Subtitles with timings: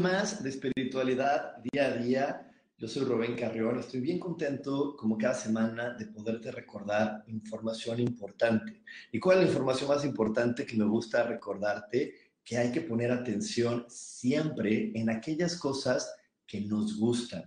[0.00, 2.52] Más de espiritualidad día a día.
[2.78, 3.78] Yo soy Rubén Carrión.
[3.78, 8.82] Estoy bien contento, como cada semana, de poderte recordar información importante.
[9.12, 12.14] ¿Y cuál es la información más importante que me gusta recordarte?
[12.42, 16.10] Que hay que poner atención siempre en aquellas cosas
[16.46, 17.44] que nos gustan,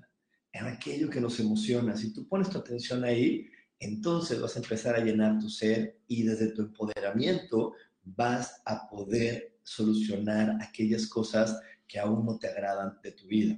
[0.52, 1.98] en aquello que nos emociona.
[1.98, 3.48] Si tú pones tu atención ahí,
[3.80, 9.58] entonces vas a empezar a llenar tu ser y desde tu empoderamiento vas a poder
[9.64, 13.58] solucionar aquellas cosas que aún no te agradan de tu vida.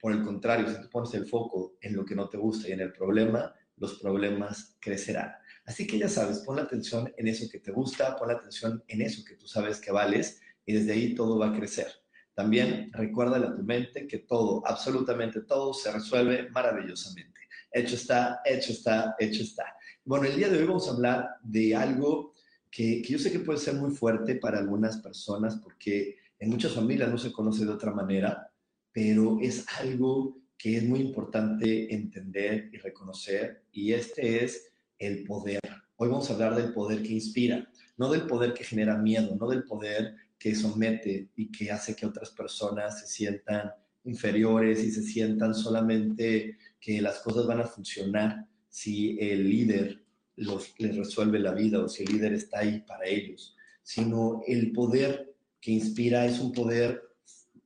[0.00, 2.72] Por el contrario, si tú pones el foco en lo que no te gusta y
[2.72, 5.32] en el problema, los problemas crecerán.
[5.64, 8.82] Así que ya sabes, pon la atención en eso que te gusta, pon la atención
[8.88, 11.88] en eso que tú sabes que vales y desde ahí todo va a crecer.
[12.34, 17.40] También recuerda a tu mente que todo, absolutamente todo, se resuelve maravillosamente.
[17.70, 19.64] Hecho está, hecho está, hecho está.
[20.04, 22.32] Bueno, el día de hoy vamos a hablar de algo
[22.70, 26.72] que, que yo sé que puede ser muy fuerte para algunas personas porque en muchas
[26.72, 28.50] familias no se conoce de otra manera,
[28.92, 35.60] pero es algo que es muy importante entender y reconocer, y este es el poder.
[35.96, 37.68] Hoy vamos a hablar del poder que inspira,
[37.98, 42.06] no del poder que genera miedo, no del poder que somete y que hace que
[42.06, 43.72] otras personas se sientan
[44.04, 50.02] inferiores y se sientan solamente que las cosas van a funcionar si el líder
[50.36, 54.72] los, les resuelve la vida o si el líder está ahí para ellos, sino el
[54.72, 55.29] poder
[55.60, 57.02] que inspira es un poder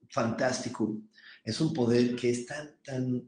[0.08, 1.00] fantástico,
[1.44, 3.24] es un poder que es tan, tan,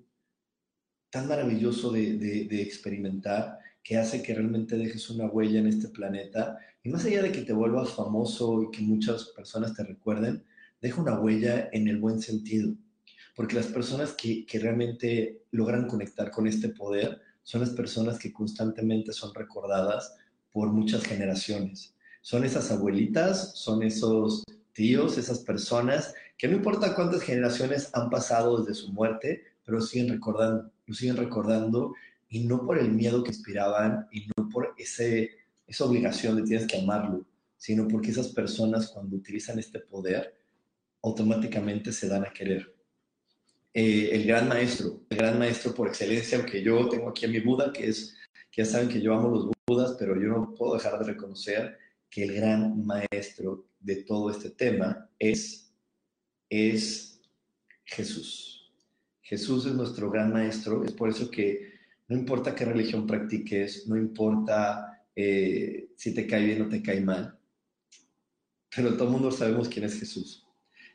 [1.10, 6.58] tan maravilloso de, experimentar que hace que realmente dejes una huella en este planeta.
[6.82, 10.44] Y más allá de que te vuelvas famoso y que muchas personas te recuerden,
[10.80, 12.74] deja una huella en el buen sentido.
[13.34, 18.32] Porque las personas que, que realmente logran conectar con este poder son las personas que
[18.32, 20.16] constantemente son recordadas
[20.50, 21.95] por muchas generaciones.
[22.26, 24.42] Son esas abuelitas, son esos
[24.72, 30.08] tíos, esas personas, que no importa cuántas generaciones han pasado desde su muerte, pero siguen
[30.08, 31.94] recordando, lo siguen recordando
[32.28, 35.36] y no por el miedo que inspiraban y no por ese,
[35.68, 37.24] esa obligación de tienes que amarlo,
[37.56, 40.34] sino porque esas personas cuando utilizan este poder
[41.04, 42.74] automáticamente se dan a querer.
[43.72, 47.38] Eh, el gran maestro, el gran maestro por excelencia, aunque yo tengo aquí a mi
[47.38, 48.16] Buda, que es,
[48.50, 51.85] que ya saben que yo amo los Budas, pero yo no puedo dejar de reconocer
[52.10, 55.72] que el gran maestro de todo este tema es,
[56.48, 57.20] es
[57.84, 58.72] Jesús.
[59.22, 61.74] Jesús es nuestro gran maestro, es por eso que
[62.08, 67.00] no importa qué religión practiques, no importa eh, si te cae bien o te cae
[67.00, 67.36] mal,
[68.74, 70.46] pero todo el mundo sabemos quién es Jesús.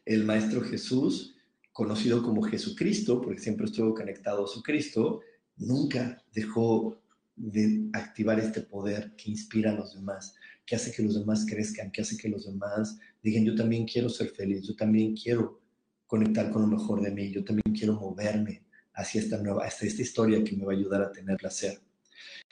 [0.05, 1.35] El Maestro Jesús,
[1.71, 5.21] conocido como Jesucristo, porque siempre estuvo conectado a su Cristo,
[5.57, 7.01] nunca dejó
[7.35, 10.35] de activar este poder que inspira a los demás
[10.71, 14.07] que hace que los demás crezcan, que hace que los demás digan, yo también quiero
[14.07, 15.59] ser feliz, yo también quiero
[16.07, 20.01] conectar con lo mejor de mí, yo también quiero moverme hacia esta nueva, hacia esta
[20.01, 21.81] historia que me va a ayudar a tener placer.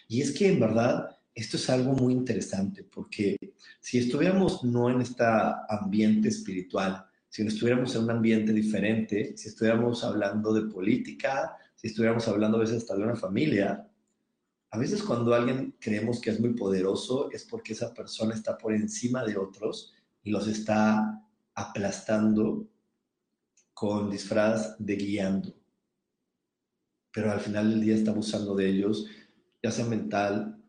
[0.09, 3.37] Y es que en verdad esto es algo muy interesante porque
[3.79, 5.23] si estuviéramos no en este
[5.69, 12.27] ambiente espiritual, si estuviéramos en un ambiente diferente, si estuviéramos hablando de política, si estuviéramos
[12.27, 13.88] hablando a veces hasta de una familia,
[14.71, 18.73] a veces cuando alguien creemos que es muy poderoso es porque esa persona está por
[18.73, 19.93] encima de otros
[20.23, 21.23] y los está
[21.55, 22.67] aplastando
[23.73, 25.55] con disfraz de guiando.
[27.11, 29.07] Pero al final del día está abusando de ellos,
[29.63, 30.61] ya sea mental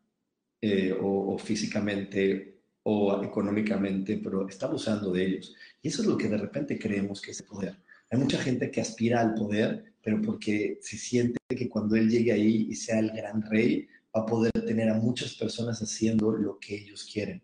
[0.63, 5.55] eh, o, físicamente o económicamente, pero está abusando de ellos.
[5.83, 7.77] Y eso es lo que de repente creemos que es poder.
[8.11, 12.33] Hay mucha gente que aspira al poder, pero porque se siente que cuando él llegue
[12.33, 16.59] ahí y sea el gran rey, va a poder tener a muchas personas haciendo lo
[16.59, 17.43] que ellos quieren.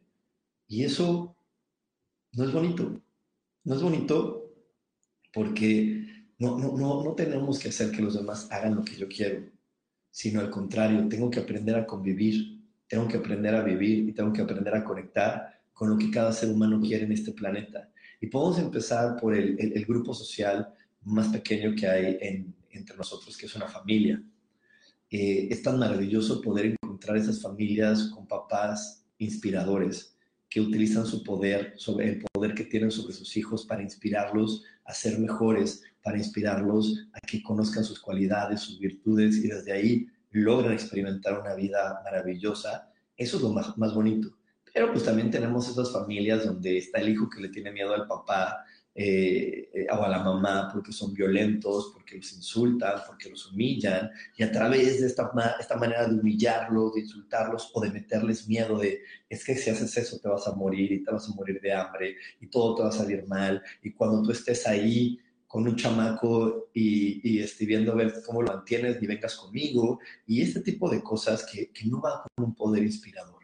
[0.68, 1.36] Y eso
[2.32, 3.00] no es bonito.
[3.64, 4.52] No es bonito
[5.32, 6.06] porque
[6.38, 9.44] no, no, no, no tenemos que hacer que los demás hagan lo que yo quiero,
[10.10, 12.56] sino al contrario, tengo que aprender a convivir
[12.88, 16.32] tengo que aprender a vivir y tengo que aprender a conectar con lo que cada
[16.32, 17.90] ser humano quiere en este planeta.
[18.20, 20.72] Y podemos empezar por el, grupo social
[21.06, 22.18] más pequeño que hay
[22.70, 24.22] entre nosotros, que es una familia.
[25.08, 30.16] Eh, es tan maravilloso poder encontrar esas familias con papás inspiradores
[30.48, 34.94] que utilizan su poder, sobre el poder que tienen sobre sus hijos para inspirarlos a
[34.94, 40.72] ser mejores, para inspirarlos a que conozcan sus cualidades, sus virtudes y desde ahí logran
[40.72, 42.90] experimentar una vida maravillosa.
[43.16, 44.36] Eso es lo más, más bonito.
[44.72, 48.06] Pero pues también tenemos esas familias donde está el hijo que le tiene miedo al
[48.06, 48.64] papá
[48.98, 54.10] eh, eh, o a la mamá porque son violentos, porque los insultan, porque los humillan,
[54.38, 58.78] y a través de esta, esta manera de humillarlos, de insultarlos o de meterles miedo
[58.78, 61.60] de, es que si haces eso te vas a morir y te vas a morir
[61.60, 65.68] de hambre y todo te va a salir mal, y cuando tú estés ahí con
[65.68, 70.40] un chamaco y, y esté viendo a ver cómo lo mantienes y vengas conmigo, y
[70.40, 73.36] este tipo de cosas que, que no va con un poder inspirador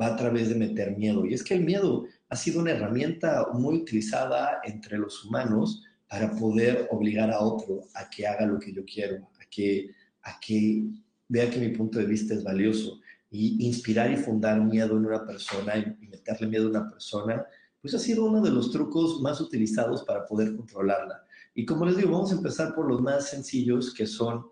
[0.00, 1.26] va a través de meter miedo.
[1.26, 6.34] Y es que el miedo ha sido una herramienta muy utilizada entre los humanos para
[6.34, 9.90] poder obligar a otro a que haga lo que yo quiero, a que,
[10.22, 10.84] a que
[11.28, 13.00] vea que mi punto de vista es valioso.
[13.32, 17.44] Y inspirar y fundar miedo en una persona y meterle miedo a una persona,
[17.80, 21.24] pues ha sido uno de los trucos más utilizados para poder controlarla.
[21.54, 24.46] Y como les digo, vamos a empezar por los más sencillos, que son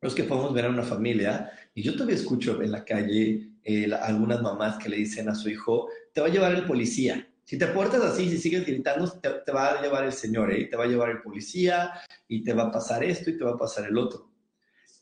[0.00, 1.50] los que podemos ver en una familia.
[1.74, 5.48] Y yo todavía escucho en la calle eh, algunas mamás que le dicen a su
[5.48, 7.28] hijo, te va a llevar el policía.
[7.44, 10.66] Si te portas así, si sigues gritando, te, va a llevar el señor, ¿eh?
[10.66, 11.92] te va a llevar el policía
[12.28, 14.30] y te va a pasar esto y te va a pasar el otro.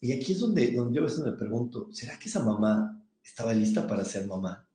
[0.00, 3.52] Y aquí es donde, donde yo a veces me pregunto, ¿será que esa mamá estaba
[3.52, 4.66] lista para ser mamá?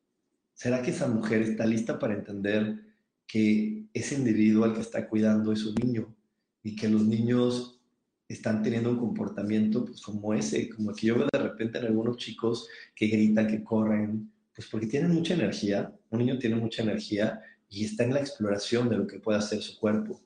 [0.53, 2.79] ¿Será que esa mujer está lista para entender
[3.27, 6.15] que ese individuo al que está cuidando es un niño
[6.63, 7.81] y que los niños
[8.27, 12.17] están teniendo un comportamiento pues, como ese, como que yo veo de repente en algunos
[12.17, 17.41] chicos que gritan, que corren, pues porque tienen mucha energía, un niño tiene mucha energía
[17.69, 20.21] y está en la exploración de lo que puede hacer su cuerpo,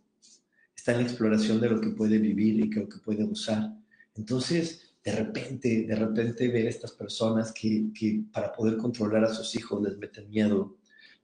[0.75, 3.73] está en la exploración de lo que puede vivir y que lo que puede usar.
[4.15, 9.55] Entonces, de repente, de repente ver estas personas que, que para poder controlar a sus
[9.55, 10.77] hijos les meten miedo,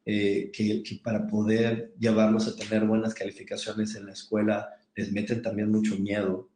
[0.05, 5.41] eh, que, que para poder llevarlos a tener buenas calificaciones en la escuela les meten
[5.41, 6.49] también mucho miedo,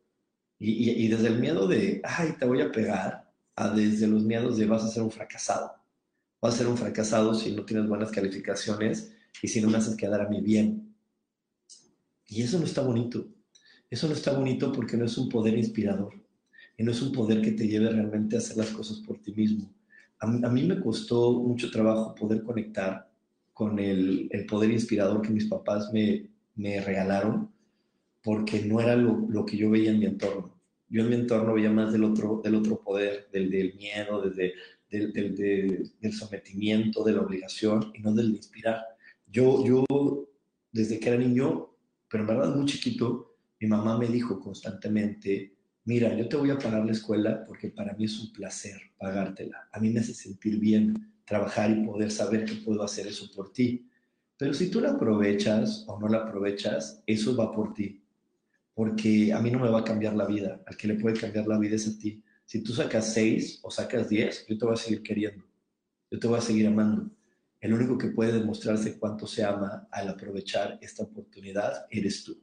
[0.59, 4.65] y, desde el miedo de, ay, te voy a pegar, a desde los miedos de
[4.65, 5.71] vas a ser un fracasado.
[6.41, 9.95] Vas a ser un fracasado si no tienes buenas calificaciones y si no me haces
[9.95, 10.93] quedar a mí bien.
[12.27, 13.25] Y eso no está bonito.
[13.89, 16.13] Eso no está bonito porque no es un poder inspirador.
[16.77, 19.33] Y no es un poder que te lleve realmente a hacer las cosas por ti
[19.33, 19.73] mismo.
[20.19, 23.09] A, mí me costó mucho trabajo poder conectar
[23.53, 27.49] con el, el poder inspirador que mis papás me, me regalaron
[28.29, 30.61] porque no era lo, que yo veía en mi entorno.
[30.87, 34.53] Yo en mi entorno veía más del otro, del otro poder, del, del miedo, desde,
[34.87, 35.35] del, del,
[35.99, 38.83] del, sometimiento, de la obligación y no del de inspirar.
[39.25, 40.29] Yo, yo,
[40.71, 41.75] desde que era niño,
[42.07, 45.55] pero en verdad muy chiquito, mi mamá me dijo constantemente,
[45.85, 49.67] mira, yo te voy a pagar la escuela porque para mí es un placer pagártela.
[49.71, 50.93] A mí me hace sentir bien
[51.25, 53.89] trabajar y poder saber que puedo hacer eso por ti.
[54.37, 58.03] Pero si tú la aprovechas o no la aprovechas, eso va por ti
[58.79, 61.45] porque a mí no me va a cambiar la vida, al que le puede cambiar
[61.47, 62.23] la vida es a ti.
[62.45, 65.43] Si tú sacas seis o sacas diez, yo te voy a seguir queriendo,
[66.09, 67.11] yo te voy a seguir amando.
[67.59, 72.41] El único que puede demostrarse cuánto se ama al aprovechar esta oportunidad eres tú.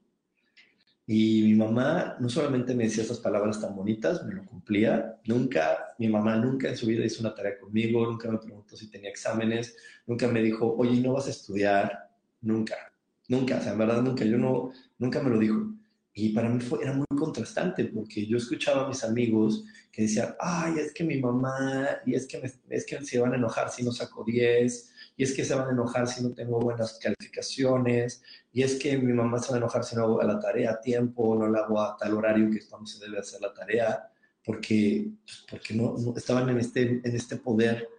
[1.07, 5.19] Y mi mamá no solamente me decía estas palabras tan bonitas, me lo cumplía.
[5.25, 8.91] Nunca, mi mamá nunca en su vida hizo una tarea conmigo, nunca me preguntó si
[8.91, 9.75] tenía exámenes,
[10.07, 12.11] nunca me dijo, oye, ¿no vas a estudiar?
[12.43, 12.75] Nunca,
[13.27, 15.76] nunca, o sea, en verdad nunca, yo no, nunca me lo dijo.
[16.19, 20.35] Y para mí fue, era muy contrastante porque yo escuchaba a mis amigos que decían,
[20.41, 23.83] ay, es que mi mamá, y es que, es que se van a enojar si
[23.83, 28.23] no saco 10, y es que se van a enojar si no tengo buenas calificaciones,
[28.51, 30.81] y es que mi mamá se va a enojar si no hago la tarea a
[30.81, 34.11] tiempo, no la hago a tal horario que es cuando se debe hacer la tarea,
[34.43, 37.91] porque, pues, porque no, estaban en este, en este poder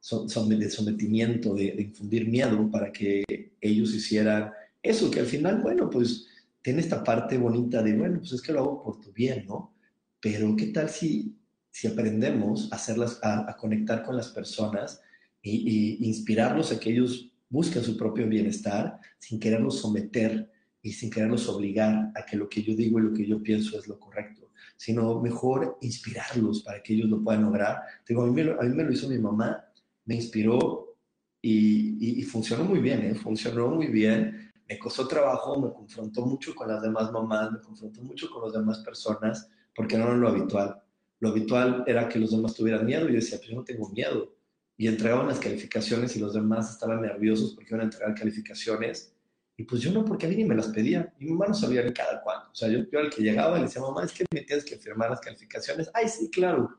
[0.00, 3.22] de sometimiento, de infundir miedo para que
[3.60, 4.50] ellos hicieran
[4.82, 6.26] eso, que al final, bueno, pues
[6.66, 9.72] tiene esta parte bonita de, bueno, pues es que lo hago por tu bien, ¿no?
[10.20, 11.38] Pero ¿qué tal si,
[11.70, 15.00] si aprendemos a, hacerlas, a, conectar con las personas
[15.40, 20.50] y, inspirarlos a que ellos busquen su propio bienestar sin quererlos someter
[20.82, 23.78] y sin quererlos obligar a que lo que yo digo y lo que yo pienso
[23.78, 27.78] es lo correcto, sino mejor inspirarlos para que ellos lo puedan lograr.
[28.08, 29.64] Digo, a, mí me lo, a mí me lo hizo mi mamá,
[30.04, 30.96] me inspiró
[31.40, 33.14] y, y, funcionó muy bien, ¿eh?
[33.14, 38.02] funcionó muy bien me costó trabajo, me confrontó mucho con las demás mamás, me confrontó
[38.02, 40.82] mucho con las demás personas, porque no era lo habitual.
[41.20, 43.88] Lo habitual era que los demás tuvieran miedo y yo decía, pues yo no tengo
[43.90, 44.32] miedo.
[44.78, 49.14] y entregaban las calificaciones y los demás estaban nerviosos porque iban a entregar calificaciones.
[49.56, 51.14] Y pues yo no, porque a mí ni me las pedía.
[51.18, 52.50] Mi mamá no sabía ni cada cuándo.
[52.50, 54.76] O sea, yo, yo al que llegaba le decía, mamá, es que me tienes que
[54.76, 55.90] firmar las calificaciones.
[55.94, 56.78] Ay, sí, claro.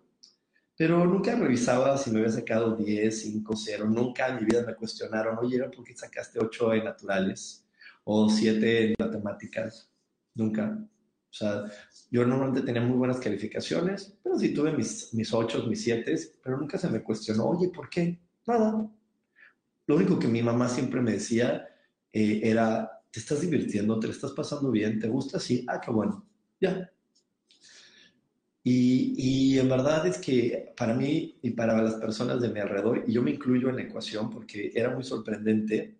[0.77, 3.85] Pero nunca revisaba si me había sacado 10, 5, 0.
[3.89, 7.66] Nunca en mi vida me cuestionaron, oye, ¿era porque sacaste 8 en naturales
[8.09, 9.91] o 7 en matemáticas?
[10.33, 10.79] Nunca.
[11.29, 11.65] O sea,
[12.09, 16.57] yo normalmente tenía muy buenas calificaciones, pero sí tuve mis, mis 8, mis 7, pero
[16.57, 18.17] nunca se me cuestionó, oye, ¿por qué?
[18.47, 18.89] Nada.
[19.87, 21.67] Lo único que mi mamá siempre me decía
[22.13, 23.99] eh, era, ¿te estás divirtiendo?
[23.99, 24.99] ¿Te estás pasando bien?
[24.99, 25.37] ¿Te gusta?
[25.37, 25.65] Sí.
[25.67, 26.25] Ah, qué bueno.
[26.61, 26.89] Ya.
[28.63, 33.03] Y, y, en verdad es que para mí y para las personas de mi alrededor,
[33.05, 35.96] y yo me incluyo en la ecuación porque era muy sorprendente,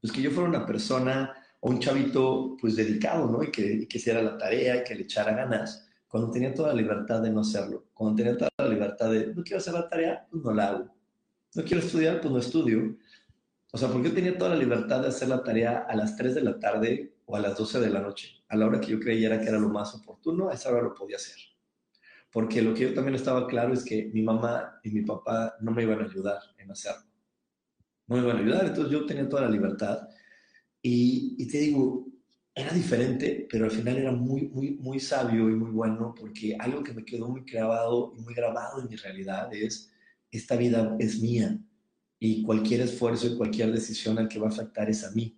[0.00, 3.42] pues que yo fuera una persona o un chavito pues dedicado, ¿no?
[3.42, 6.68] Y que, y que hiciera la tarea y que le echara ganas, cuando tenía toda
[6.68, 9.88] la libertad de no hacerlo, cuando tenía toda la libertad de, no quiero hacer la
[9.88, 10.94] tarea, pues no la hago,
[11.54, 12.96] no quiero estudiar, pues no estudio.
[13.72, 16.34] O sea, porque yo tenía toda la libertad de hacer la tarea a las 3
[16.34, 19.00] de la tarde o a las 12 de la noche, a la hora que yo
[19.00, 21.36] creyera que era lo más oportuno, a esa hora lo podía hacer
[22.36, 25.70] porque lo que yo también estaba claro es que mi mamá y mi papá no
[25.70, 27.05] me iban a ayudar en hacerlo.
[28.06, 30.08] No me iban a ayudar, entonces yo tenía toda la libertad.
[30.80, 32.06] Y, y te digo,
[32.54, 36.82] era diferente, pero al final era muy, muy, muy sabio y muy bueno, porque algo
[36.82, 39.90] que me quedó muy grabado y muy grabado en mi realidad es,
[40.30, 41.58] esta vida es mía
[42.18, 45.36] y cualquier esfuerzo y cualquier decisión al que va a afectar es a mí.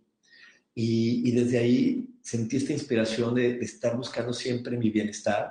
[0.74, 5.50] Y, y desde ahí sentí esta inspiración de, de estar buscando siempre mi bienestar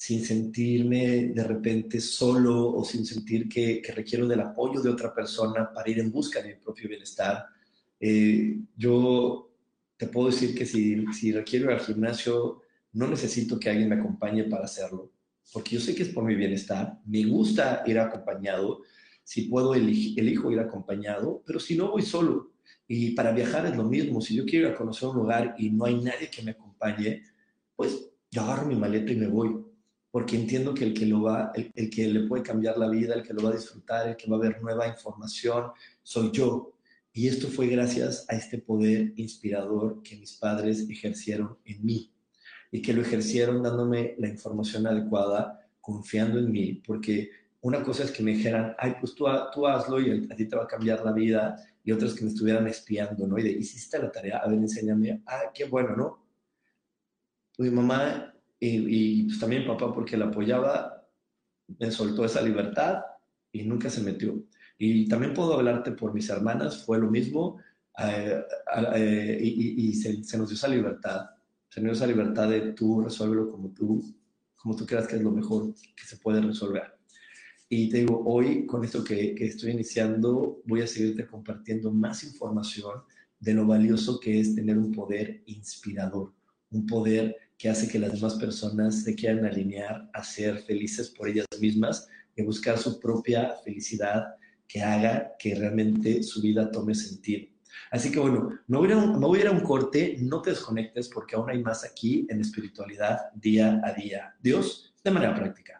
[0.00, 5.70] sin sentirme de repente solo o sin sentir que, requiero del apoyo de otra persona
[5.74, 7.44] para ir en busca de mi propio bienestar.
[8.00, 9.50] Eh, yo
[9.98, 12.62] te puedo decir que si, si requiero ir al gimnasio,
[12.94, 15.12] no necesito que alguien me acompañe para hacerlo,
[15.52, 18.80] porque yo sé que es por mi bienestar, me gusta ir acompañado,
[19.22, 22.52] si puedo elijo ir acompañado, pero si no voy solo.
[22.88, 25.68] Y para viajar es lo mismo, si yo quiero ir a conocer un lugar y
[25.68, 27.22] no hay nadie que me acompañe,
[27.76, 29.69] pues yo agarro mi maleta y me voy
[30.10, 33.22] porque entiendo que el que lo va, el, que le puede cambiar la vida, el
[33.22, 35.70] que lo va a disfrutar, el que va a ver nueva información,
[36.02, 36.74] soy yo.
[37.12, 42.12] Y esto fue gracias a este poder inspirador que mis padres ejercieron en mí
[42.70, 47.30] y que lo ejercieron dándome la información adecuada, confiando en mí, porque
[47.62, 50.56] una cosa es que me dijeran, ay, pues tú, tú hazlo y a ti te
[50.56, 53.38] va a cambiar la vida, y otras que me estuvieran espiando, ¿no?
[53.38, 56.26] Y de, hiciste la tarea, a ver, enséñame, ah, qué bueno, ¿no?
[57.56, 61.08] Pues mamá y, pues también papá, porque la apoyaba,
[61.78, 63.00] me soltó esa libertad
[63.50, 64.42] y nunca se metió.
[64.78, 67.58] Y también puedo hablarte por mis hermanas, fue lo mismo,
[67.98, 68.42] eh,
[68.94, 71.30] eh, y, se, nos dio esa libertad,
[71.68, 74.02] se nos dio esa libertad de tú resuélvelo como tú,
[74.56, 76.84] como tú creas que es lo mejor que se puede resolver.
[77.68, 82.24] Y te digo, hoy con esto que, que estoy iniciando, voy a seguirte compartiendo más
[82.24, 83.02] información
[83.38, 86.32] de lo valioso que es tener un poder inspirador,
[86.70, 91.28] un poder que hace que las demás personas se quieran alinear a ser felices por
[91.28, 94.34] ellas mismas y buscar su propia felicidad
[94.66, 97.48] que haga que realmente su vida tome sentido.
[97.90, 98.92] Así que bueno, me voy,
[99.42, 103.78] a me un corte, no te desconectes porque aún hay más aquí en espiritualidad día
[103.84, 104.34] a día.
[104.40, 105.79] Dios, de manera práctica.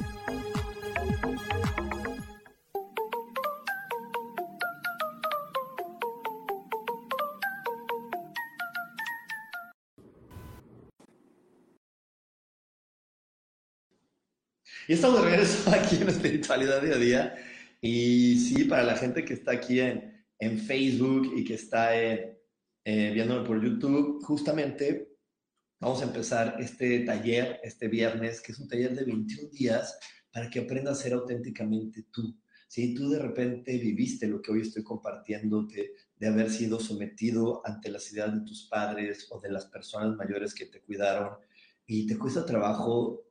[14.91, 17.35] Y estamos de regreso aquí en Espiritualidad Día a Día.
[17.79, 22.37] Y sí, para la gente que está aquí en, en Facebook y que está en,
[22.83, 25.15] eh, viéndome por YouTube, justamente
[25.79, 29.97] vamos a empezar este taller este viernes, que es un taller de 21 días
[30.29, 32.37] para que aprendas a ser auténticamente tú.
[32.67, 37.61] Si tú de repente viviste lo que hoy estoy compartiendo de, de haber sido sometido
[37.65, 41.37] ante las ideas de tus padres o de las personas mayores que te cuidaron
[41.85, 43.30] y te cuesta trabajo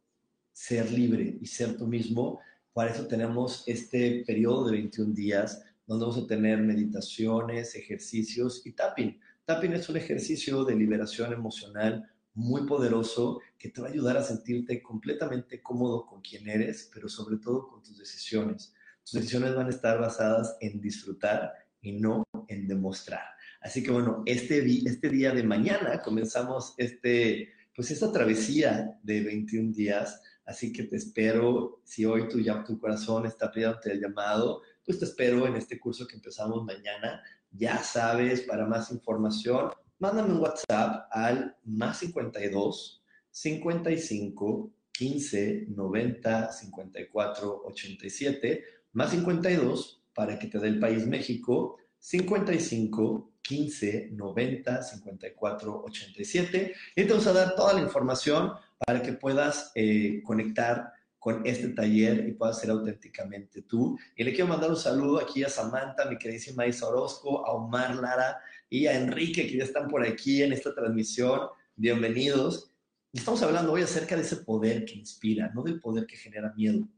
[0.52, 2.40] ser libre y ser tú mismo.
[2.72, 8.72] Para eso tenemos este periodo de 21 días donde vamos a tener meditaciones, ejercicios y
[8.72, 9.18] tapping.
[9.44, 14.22] Tapping es un ejercicio de liberación emocional muy poderoso que te va a ayudar a
[14.22, 18.72] sentirte completamente cómodo con quien eres, pero sobre todo con tus decisiones.
[19.02, 23.24] Tus decisiones van a estar basadas en disfrutar y no en demostrar.
[23.60, 29.72] Así que bueno, este, este día de mañana comenzamos este, pues esta travesía de 21
[29.72, 34.98] días Así que te espero, si hoy tu, tu corazón está pidiéndote el llamado, pues
[34.98, 37.22] te espero en este curso que empezamos mañana.
[37.52, 47.62] Ya sabes, para más información, mándame un WhatsApp al más 52 55 15 90 54
[47.66, 56.74] 87, más 52 para que te dé el país México, 55 15 90 54 87.
[56.96, 58.52] Y te vamos a dar toda la información
[58.86, 63.98] para que puedas eh, conectar con este taller y puedas ser auténticamente tú.
[64.16, 67.94] Y le quiero mandar un saludo aquí a Samantha, mi queridísima Isa Orozco, a Omar
[67.96, 71.40] Lara y a Enrique, que ya están por aquí en esta transmisión.
[71.76, 72.70] Bienvenidos.
[73.12, 76.54] Y estamos hablando hoy acerca de ese poder que inspira, no del poder que genera
[76.56, 76.88] miedo.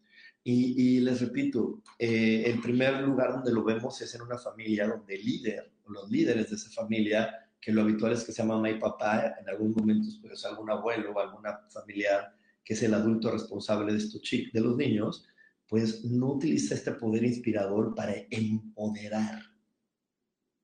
[0.45, 5.15] Y, les repito, eh, el primer lugar donde lo vemos es en una familia donde
[5.15, 8.71] el líder, los líderes de esa familia, que lo habitual es que se llama mamá
[8.71, 13.31] y papá, en algún momento pues algún abuelo o alguna familiar que es el adulto
[13.31, 15.25] responsable de estos chicos, de los niños,
[15.69, 19.43] pues no utiliza este poder inspirador para empoderar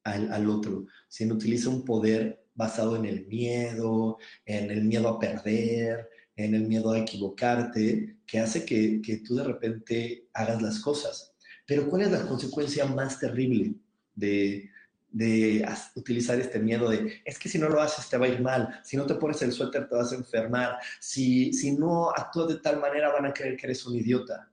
[0.04, 5.18] al, al, otro, sino utiliza un poder basado en el miedo, en el miedo a
[5.18, 10.80] perder, en el miedo a equivocarte, que hace que, que tú de repente hagas las
[10.80, 11.34] cosas.
[11.66, 13.74] Pero ¿cuál es la consecuencia más terrible
[14.14, 14.70] de,
[15.10, 15.66] de
[15.96, 18.80] utilizar este miedo de, es que si no lo haces te va a ir mal,
[18.84, 22.56] si no te pones el suéter te vas a enfermar, si, si no actúas de
[22.56, 24.50] tal manera van a creer que eres un idiota.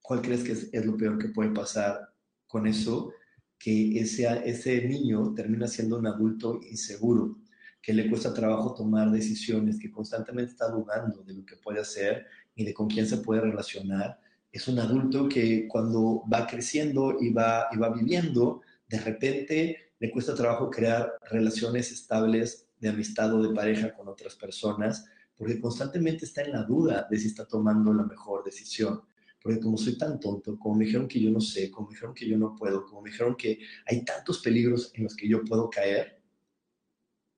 [0.00, 2.12] ¿Cuál crees que es, lo peor que puede pasar
[2.48, 3.12] con eso?
[3.58, 7.38] Que ese, ese niño termina siendo un adulto inseguro,
[7.80, 12.26] que le cuesta trabajo tomar decisiones, que constantemente está dudando de lo que puede hacer
[12.56, 14.20] y de con quién se puede relacionar.
[14.50, 20.10] Es un adulto que cuando va creciendo y va, y va viviendo, de repente le
[20.10, 26.24] cuesta trabajo crear relaciones estables de amistad o de pareja con otras personas, porque constantemente
[26.24, 29.02] está en la duda de si está tomando la mejor decisión.
[29.40, 32.14] Porque como soy tan tonto, como me dijeron que yo no sé, como me dijeron
[32.16, 35.44] que yo no puedo, como me dijeron que hay tantos peligros en los que yo
[35.44, 36.20] puedo caer,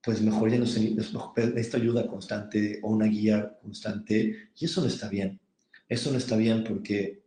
[0.03, 4.49] pues mejor ya no sé, necesito ayuda constante o una guía constante.
[4.57, 5.39] Y eso no está bien.
[5.87, 7.24] Eso no está bien porque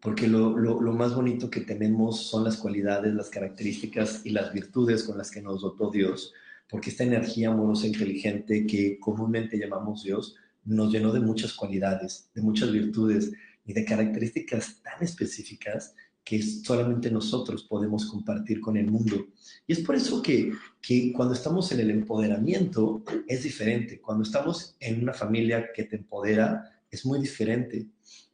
[0.00, 0.54] porque lo,
[0.92, 5.42] más bonito que tenemos son las cualidades, las características y las virtudes con las que
[5.42, 6.32] nos dotó Dios,
[6.68, 12.30] porque esta energía amorosa e inteligente que comúnmente llamamos Dios nos llenó de muchas cualidades,
[12.34, 13.32] de muchas virtudes
[13.66, 19.26] y de características tan específicas que solamente nosotros podemos compartir con el mundo.
[19.66, 24.00] Y es por eso que, que cuando estamos en el empoderamiento es diferente.
[24.00, 27.86] Cuando estamos en una familia que te empodera, es muy diferente.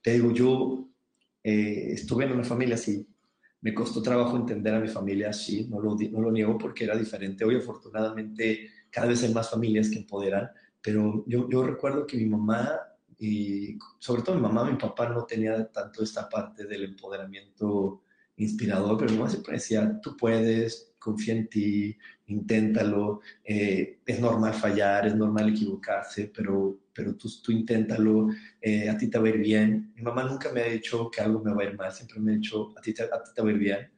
[0.02, 0.88] Te digo, yo
[1.48, 3.06] eh, estuve en una familia así.
[3.60, 6.96] Me costó trabajo entender a mi familia así, no lo, no lo niego porque era
[6.96, 7.44] diferente.
[7.44, 10.50] Hoy afortunadamente cada vez hay más familias que empoderan,
[10.82, 12.80] pero yo, yo recuerdo que mi mamá
[13.18, 18.02] Y sobre todo mi mamá, mi papá no tenía tanto esta parte del empoderamiento
[18.36, 24.52] inspirador, pero mi mamá siempre decía, tú puedes, confía en ti, inténtalo, eh, es normal
[24.54, 28.28] fallar, es normal equivocarse, pero, pero tú, tú inténtalo,
[28.60, 29.92] eh, a ti te va a ir bien.
[29.94, 32.32] Mi mamá nunca me ha dicho que algo me va a ir mal, siempre me
[32.32, 33.90] ha dicho, a ti te, a ti te va a ir bien,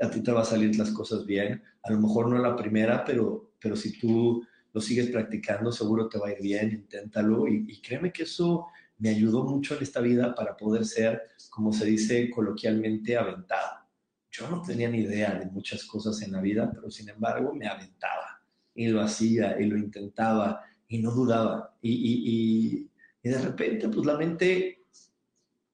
[0.00, 3.04] a ti, te va a salir las cosas bien, a lo mejor no la primera,
[3.04, 7.46] pero, pero si tú lo sigues practicando, seguro te va a ir bien, inténtalo.
[7.46, 8.66] Y, y créeme que eso
[8.98, 13.78] me ayudó mucho en esta vida para poder ser, como se dice coloquialmente, aventado.
[14.30, 17.66] Yo no tenía ni idea de muchas cosas en la vida, pero sin embargo me
[17.66, 18.42] aventaba.
[18.74, 21.74] Y lo hacía y lo intentaba y no dudaba.
[21.80, 22.90] Y,
[23.22, 24.82] de repente, pues la mente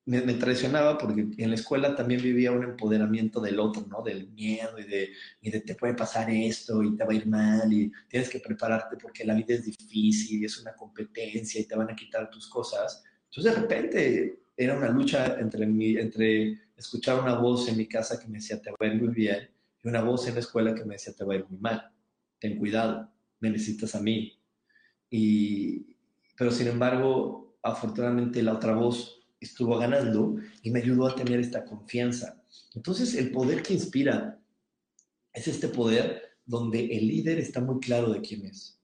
[0.05, 4.03] me, traicionaba porque en la escuela también vivía un empoderamiento del otro, ¿no?
[4.03, 5.09] Del miedo y de,
[5.41, 8.41] y de te puede pasar esto y te va a ir mal y tienes que
[8.41, 12.29] prepararte porque la vida es difícil y es una competencia y te van a quitar
[12.31, 13.03] tus cosas.
[13.31, 18.21] Entonces de repente era una lucha entre, mi, entre escuchar una voz en mi casa
[18.21, 19.51] que me decía te va a ir muy bien
[19.83, 21.91] y una voz en la escuela que me decía te va a ir muy mal.
[22.39, 24.37] Ten cuidado, me necesitas a mí.
[25.11, 25.97] Y,
[26.37, 31.65] pero sin embargo, afortunadamente la otra voz estuvo ganando y me ayudó a tener esta
[31.65, 32.43] confianza.
[32.75, 34.39] Entonces, el poder que inspira
[35.33, 38.81] es este poder donde el líder está muy claro de quién es.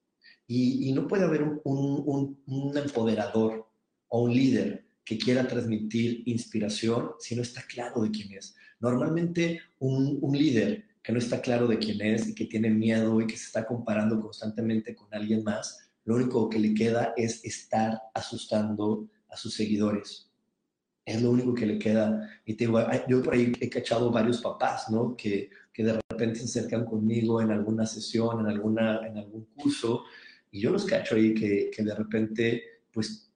[0.47, 3.67] Y, no puede haber un, un, un empoderador
[4.09, 8.55] o un líder que quiera transmitir inspiración si no está claro de quién es.
[8.81, 13.27] Normalmente un, líder que no está claro de quién es y que tiene miedo y
[13.27, 18.01] que se está comparando constantemente con alguien más, lo único que le queda es estar
[18.15, 20.31] asustando a sus seguidores.
[21.05, 22.29] Es lo único que le queda.
[22.45, 22.67] Y te
[23.09, 25.17] yo por ahí he cachado varios papás, ¿no?
[25.17, 30.05] Que, que de repente se acercan conmigo en alguna sesión, en, alguna, en algún curso,
[30.51, 32.63] y yo los cacho ahí que, que de repente,
[32.93, 33.33] pues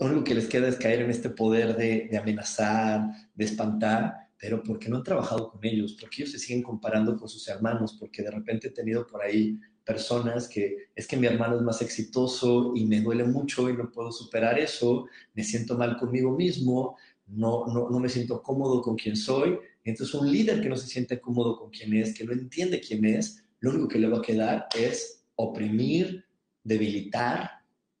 [0.00, 3.02] lo único que les queda es caer en este poder de, amenazar,
[3.34, 7.28] de espantar, pero porque no han trabajado con ellos, porque ellos se siguen comparando con
[7.28, 11.56] sus hermanos, porque de repente he tenido por ahí personas que es que mi hermano
[11.56, 15.96] es más exitoso y me duele mucho y no puedo superar eso, me siento mal
[15.96, 19.58] conmigo mismo, no, no, no me siento cómodo con quien soy.
[19.84, 23.04] Entonces un líder que no se siente cómodo con quien es, que no entiende quién
[23.04, 26.24] es, lo único que le va a quedar es oprimir,
[26.62, 27.50] debilitar,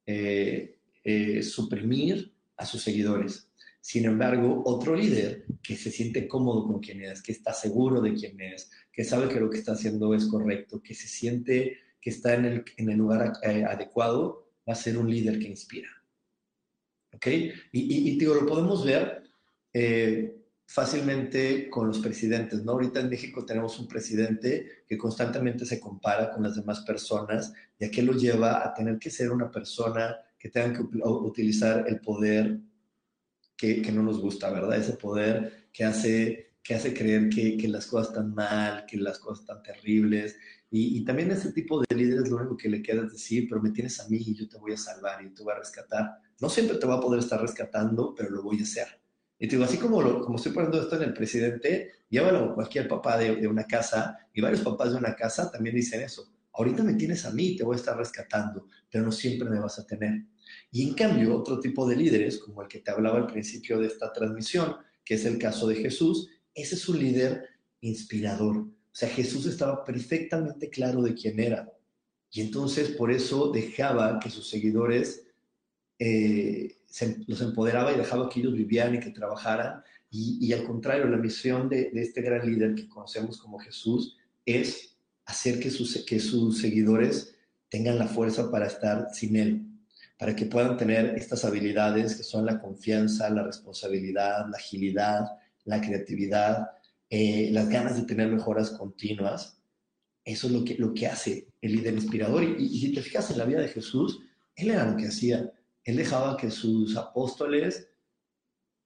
[0.06, 3.48] eh, eh, suprimir a sus seguidores.
[3.84, 8.14] Sin embargo, otro líder que se siente cómodo con quien es, que está seguro de
[8.14, 12.08] quién es, que sabe que lo que está haciendo es correcto, que se siente que
[12.08, 15.90] está en el, en el lugar eh, adecuado, va a ser un líder que inspira.
[17.12, 17.26] ¿Ok?
[17.26, 19.22] Y, y, digo, lo podemos ver
[19.74, 22.72] eh, fácilmente con los presidentes, ¿no?
[22.72, 27.84] Ahorita en México tenemos un presidente que constantemente se compara con las demás personas y
[27.84, 32.00] a qué lo lleva a tener que ser una persona que tengan que utilizar el
[32.00, 32.60] poder
[33.56, 34.76] que, no nos gusta, ¿verdad?
[34.76, 39.18] Ese poder que hace, que hace creer que, que las cosas están mal, que las
[39.18, 40.36] cosas están terribles.
[40.70, 43.62] Y, y, también ese tipo de líderes lo único que le queda es decir, pero
[43.62, 46.18] me tienes a mí y yo te voy a salvar y te voy a rescatar.
[46.40, 48.88] No siempre te va a poder estar rescatando, pero lo voy a hacer.
[49.38, 52.88] Y te digo, así como, lo, como estoy poniendo esto en el presidente, llévalo cualquier
[52.88, 56.32] papá de, de, una casa, y varios papás de una casa también dicen eso.
[56.52, 59.78] Ahorita me tienes a mí, te voy a estar rescatando, pero no siempre me vas
[59.78, 60.24] a tener.
[60.70, 63.86] Y en cambio, otro tipo de líderes, como el que te hablaba al principio de
[63.86, 67.48] esta transmisión, que es el caso de Jesús, ese es un líder
[67.80, 68.56] inspirador.
[68.56, 71.72] O sea, Jesús estaba perfectamente claro de quién era.
[72.30, 75.26] Y entonces por eso dejaba que sus seguidores
[75.98, 76.76] eh,
[77.26, 79.82] los empoderaba y dejaba que ellos vivieran y que trabajaran.
[80.10, 85.58] Y, al contrario, la misión de, este gran líder que conocemos como Jesús es hacer
[85.58, 87.34] que sus, que sus seguidores
[87.68, 89.66] tengan la fuerza para estar sin él,
[90.24, 95.26] para que puedan tener estas habilidades que son la confianza, la responsabilidad, la agilidad,
[95.66, 96.66] la creatividad,
[97.10, 99.60] eh, las ganas de tener mejoras continuas.
[100.24, 102.42] Eso es lo que, lo que hace el líder inspirador.
[102.42, 104.22] Y, y, si te fijas en la vida de Jesús,
[104.56, 105.52] él era lo que hacía.
[105.82, 107.90] Él dejaba que sus apóstoles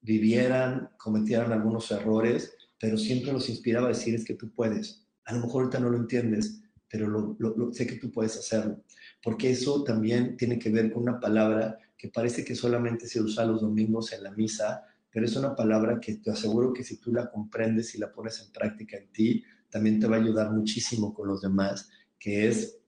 [0.00, 5.06] vivieran, cometieran algunos errores, pero siempre los inspiraba a decir es que tú puedes.
[5.24, 8.82] A lo mejor ahorita no lo entiendes, pero lo, sé que tú puedes hacerlo,
[9.22, 13.44] porque eso también tiene que ver con una palabra que parece que solamente se usa
[13.44, 17.12] los domingos en la misa, pero es una palabra que te aseguro que si tú
[17.12, 21.12] la comprendes y la pones en práctica en ti, también te va a ayudar muchísimo
[21.12, 22.78] con los demás, que es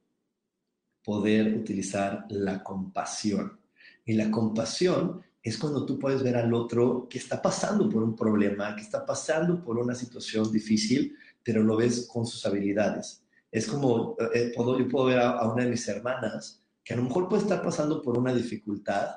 [1.02, 3.58] poder utilizar la compasión.
[4.04, 8.14] Y la compasión es cuando tú puedes ver al otro que está pasando por un
[8.14, 13.66] problema, que está pasando por una situación difícil, pero lo ves con sus habilidades es
[13.66, 17.42] como, eh, yo puedo ver a, una de mis hermanas que a lo mejor puede
[17.42, 19.16] estar pasando por una dificultad,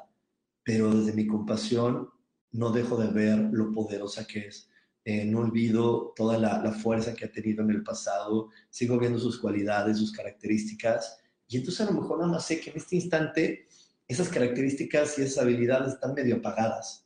[0.63, 2.09] pero desde mi compasión
[2.51, 4.69] no dejo de ver lo poderosa que es.
[5.05, 9.19] Eh, no olvido toda la, la, fuerza que ha tenido en el pasado, sigo viendo
[9.19, 12.95] sus cualidades, sus características, y entonces a lo mejor nada más sé que en este
[12.95, 13.67] instante
[14.07, 17.05] esas características y esas habilidades están medio apagadas,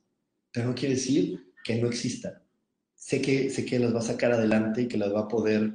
[0.52, 2.34] pero no quiere decir que no existan.
[2.96, 5.72] Sé que, sé que las va a sacar adelante y que las va a poder,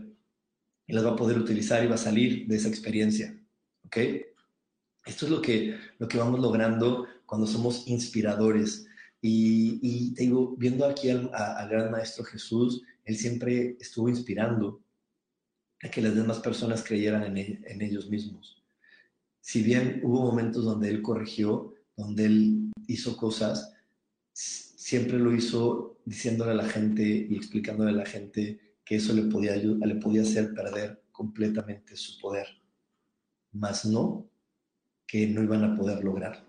[0.87, 3.39] y las va a poder utilizar y va a salir de esa experiencia.
[3.87, 3.97] ¿Ok?
[5.07, 8.87] Esto es lo que, lo que vamos logrando cuando somos inspiradores.
[9.21, 11.31] Y, y te digo, viendo aquí al,
[11.69, 14.83] gran maestro Jesús, él siempre estuvo inspirando
[15.83, 18.63] a que las demás personas creyeran en, en ellos mismos.
[19.41, 23.75] Si bien hubo momentos donde él corrigió, donde él hizo cosas,
[24.33, 29.23] siempre lo hizo diciéndole a la gente y explicándole a la gente que eso le
[29.23, 32.47] podía, le podía hacer perder completamente su poder,
[33.53, 34.29] más no
[35.07, 36.47] que no iban a poder lograrlo.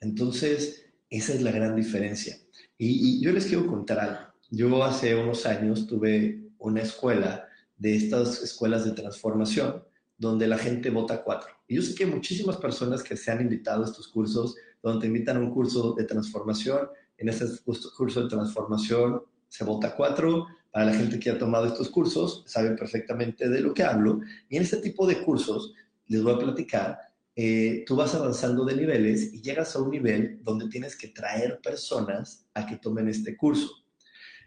[0.00, 2.36] Entonces, esa es la gran diferencia.
[2.76, 4.20] Y, y, yo les quiero contar algo.
[4.50, 9.82] Yo hace unos años tuve una escuela de estas escuelas de transformación
[10.18, 11.50] donde la gente vota cuatro.
[11.68, 15.00] Y yo sé que hay muchísimas personas que se han invitado a estos cursos, donde
[15.00, 16.88] te invitan a un curso de transformación.
[17.18, 20.46] En este curso de transformación se vota cuatro.
[20.76, 24.20] Para la gente que ha tomado estos cursos, saben perfectamente de lo que hablo.
[24.50, 25.72] Y en este tipo de cursos,
[26.06, 26.98] les voy a platicar
[27.34, 31.60] eh, tú vas avanzando de niveles y llegas a un nivel donde tienes que traer
[31.62, 33.70] personas a que tomen este curso.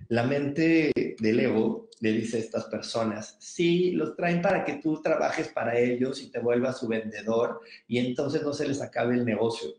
[0.09, 5.01] La mente del ego le dice a estas personas, sí, los traen para que tú
[5.01, 9.25] trabajes para ellos y te vuelvas su vendedor y entonces no se les acabe el
[9.25, 9.71] negocio.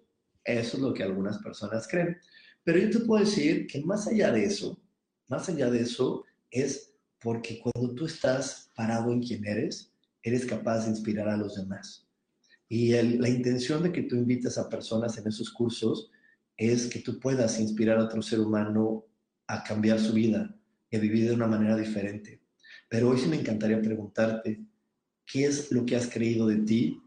[0.42, 2.18] Eso es lo que algunas personas creen.
[2.64, 4.76] Pero yo te puedo decir que más allá de eso,
[5.28, 10.84] más allá de eso, es porque cuando tú estás parado en quien eres, eres capaz
[10.84, 12.06] de inspirar a los demás.
[12.68, 16.10] Y la intención de que tú invites a personas en esos cursos
[16.56, 19.06] es que tú puedas inspirar a otro ser humano
[19.46, 20.54] a cambiar su vida
[20.90, 22.40] y a vivir de una manera diferente.
[22.88, 24.60] Pero hoy sí me encantaría preguntarte,
[25.26, 27.02] ¿qué es lo que has creído de ti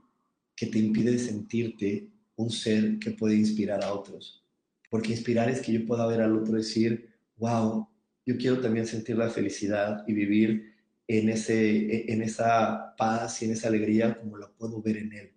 [0.55, 4.43] que te impide sentirte un ser que puede inspirar a otros?
[4.89, 7.87] Porque inspirar es que yo pueda ver al otro decir, wow,
[8.25, 10.73] yo quiero también sentir la felicidad y vivir
[11.07, 15.31] en, ese, en esa paz y en esa alegría como la puedo ver en él.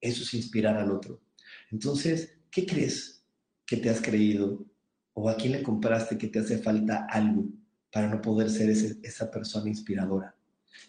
[0.00, 1.20] Eso es inspirar al otro.
[1.70, 3.24] Entonces, ¿qué crees
[3.64, 4.66] que te has creído?
[5.12, 7.46] ¿O a quién le compraste que te hace falta algo
[7.92, 10.36] para no poder ser esa persona inspiradora?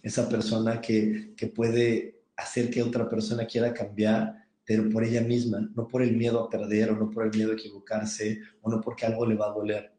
[0.01, 5.69] Esa persona que, que puede hacer que otra persona quiera cambiar, pero por ella misma,
[5.75, 8.81] no por el miedo a perder o no por el miedo a equivocarse o no
[8.81, 9.94] porque algo le va a doler,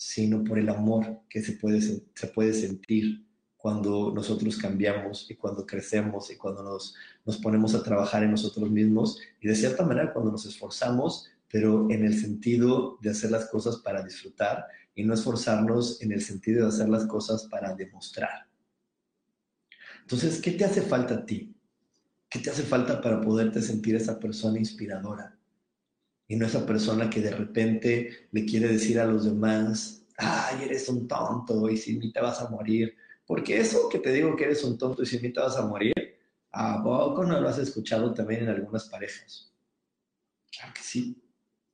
[0.00, 5.66] sino por el amor que se puede, se puede sentir cuando nosotros cambiamos y cuando
[5.66, 6.94] crecemos y cuando nos,
[7.26, 11.90] nos ponemos a trabajar en nosotros mismos y de cierta manera cuando nos esforzamos, pero
[11.90, 16.62] en el sentido de hacer las cosas para disfrutar y no esforzarnos en el sentido
[16.62, 18.46] de hacer las cosas para demostrar.
[20.02, 21.56] Entonces, ¿qué te hace falta a ti?
[22.28, 25.37] ¿Qué te hace falta para poderte sentir esa persona inspiradora?
[26.28, 30.88] Y no esa persona que de repente le quiere decir a los demás, ay, eres
[30.88, 32.94] un tonto y si ni te vas a morir
[33.28, 35.92] porque eso que te digo que eres un tonto y si te vas a morir,
[36.50, 39.52] ¿a poco no lo has escuchado también en algunas parejas?
[40.50, 41.22] Claro que sí.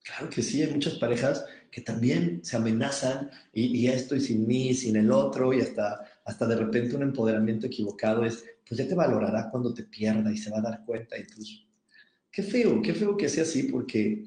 [0.02, 4.74] Claro que sí, hay muchas parejas que también se amenazan y, esto y sin mí,
[4.74, 8.94] sin el otro y hasta, hasta de repente un empoderamiento equivocado es, pues ya te
[8.96, 11.66] valorará cuando te pierda y se va a dar cuenta y pues,
[12.32, 14.24] qué feo, qué feo que sea así porque,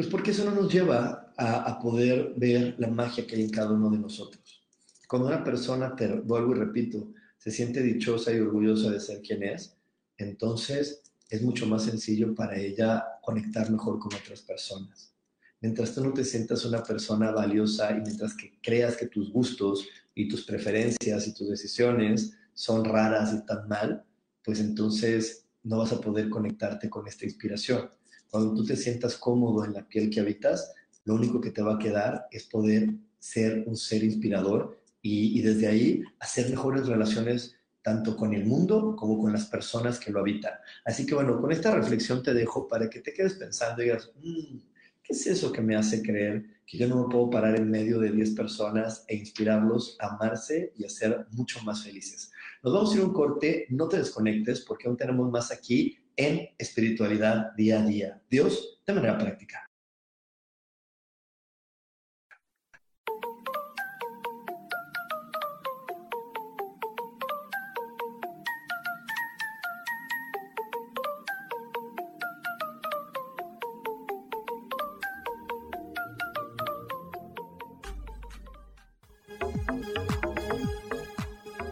[0.00, 3.72] pues porque eso no nos lleva a, poder ver la magia que hay en cada
[3.72, 4.64] uno de nosotros.
[5.06, 9.42] Cuando una persona, pero vuelvo y repito, se siente dichosa y orgullosa de ser quien
[9.42, 9.76] es,
[10.16, 15.12] entonces es mucho más sencillo para ella conectar mejor con otras personas.
[15.60, 19.86] Mientras tú no te sientas una persona valiosa y mientras que creas que tus gustos
[20.14, 24.02] y tus preferencias y tus decisiones son raras y tan mal,
[24.42, 27.90] pues entonces no vas a poder conectarte con esta inspiración.
[28.30, 30.72] Cuando tú te sientas cómodo en la piel que habitas,
[31.04, 35.66] lo único que te va a quedar es poder ser un ser inspirador y, desde
[35.66, 40.52] ahí hacer mejores relaciones tanto con el mundo como con las personas que lo habitan.
[40.84, 44.12] Así que bueno, con esta reflexión te dejo para que te quedes pensando y digas,
[44.16, 44.58] mm,
[45.02, 47.98] ¿qué es eso que me hace creer que yo no me puedo parar en medio
[47.98, 52.30] de 10 personas e inspirarlos a amarse y a ser mucho más felices?
[52.62, 55.96] Nos vamos a ir a un corte, no te desconectes porque aún tenemos más aquí
[56.20, 58.22] en espiritualidad día a día.
[58.28, 59.66] Dios de manera práctica.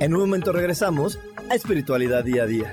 [0.00, 1.18] En un momento regresamos
[1.50, 2.72] a Espiritualidad Día a Día.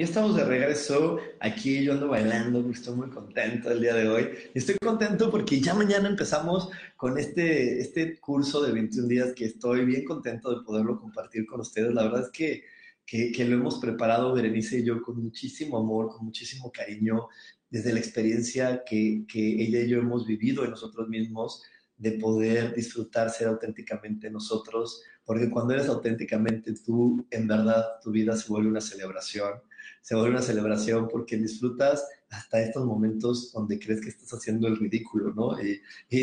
[0.00, 1.18] Ya estamos de regreso.
[1.40, 4.30] Aquí yo ando bailando, estoy muy contento el día de hoy.
[4.54, 9.84] Estoy contento porque ya mañana empezamos con este, este curso de 21 días que estoy
[9.84, 11.92] bien contento de poderlo compartir con ustedes.
[11.92, 12.64] La verdad es que,
[13.04, 17.28] que, que lo hemos preparado Berenice y yo con muchísimo amor, con muchísimo cariño,
[17.68, 21.62] desde la experiencia que, que ella y yo hemos vivido en nosotros mismos
[21.98, 28.34] de poder disfrutar ser auténticamente nosotros, porque cuando eres auténticamente tú, en verdad tu vida
[28.34, 29.60] se vuelve una celebración
[30.00, 34.76] se vuelve una celebración porque disfrutas hasta estos momentos donde crees que estás haciendo el
[34.76, 35.56] ridículo, ¿no?
[35.62, 35.80] Y,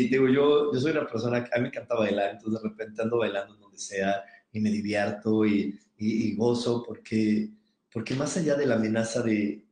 [0.08, 3.02] digo, yo, yo soy una persona que a mí me encanta bailar, entonces de repente
[3.02, 7.50] ando bailando en donde sea y me divierto y, y, gozo porque,
[7.92, 9.66] porque más allá de la amenaza de,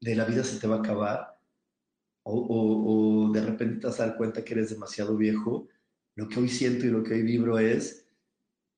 [0.00, 1.38] de la vida se te va a acabar
[2.24, 5.68] o, o, o de repente te vas a dar cuenta que eres demasiado viejo,
[6.16, 8.06] lo que hoy siento y lo que hoy vibro es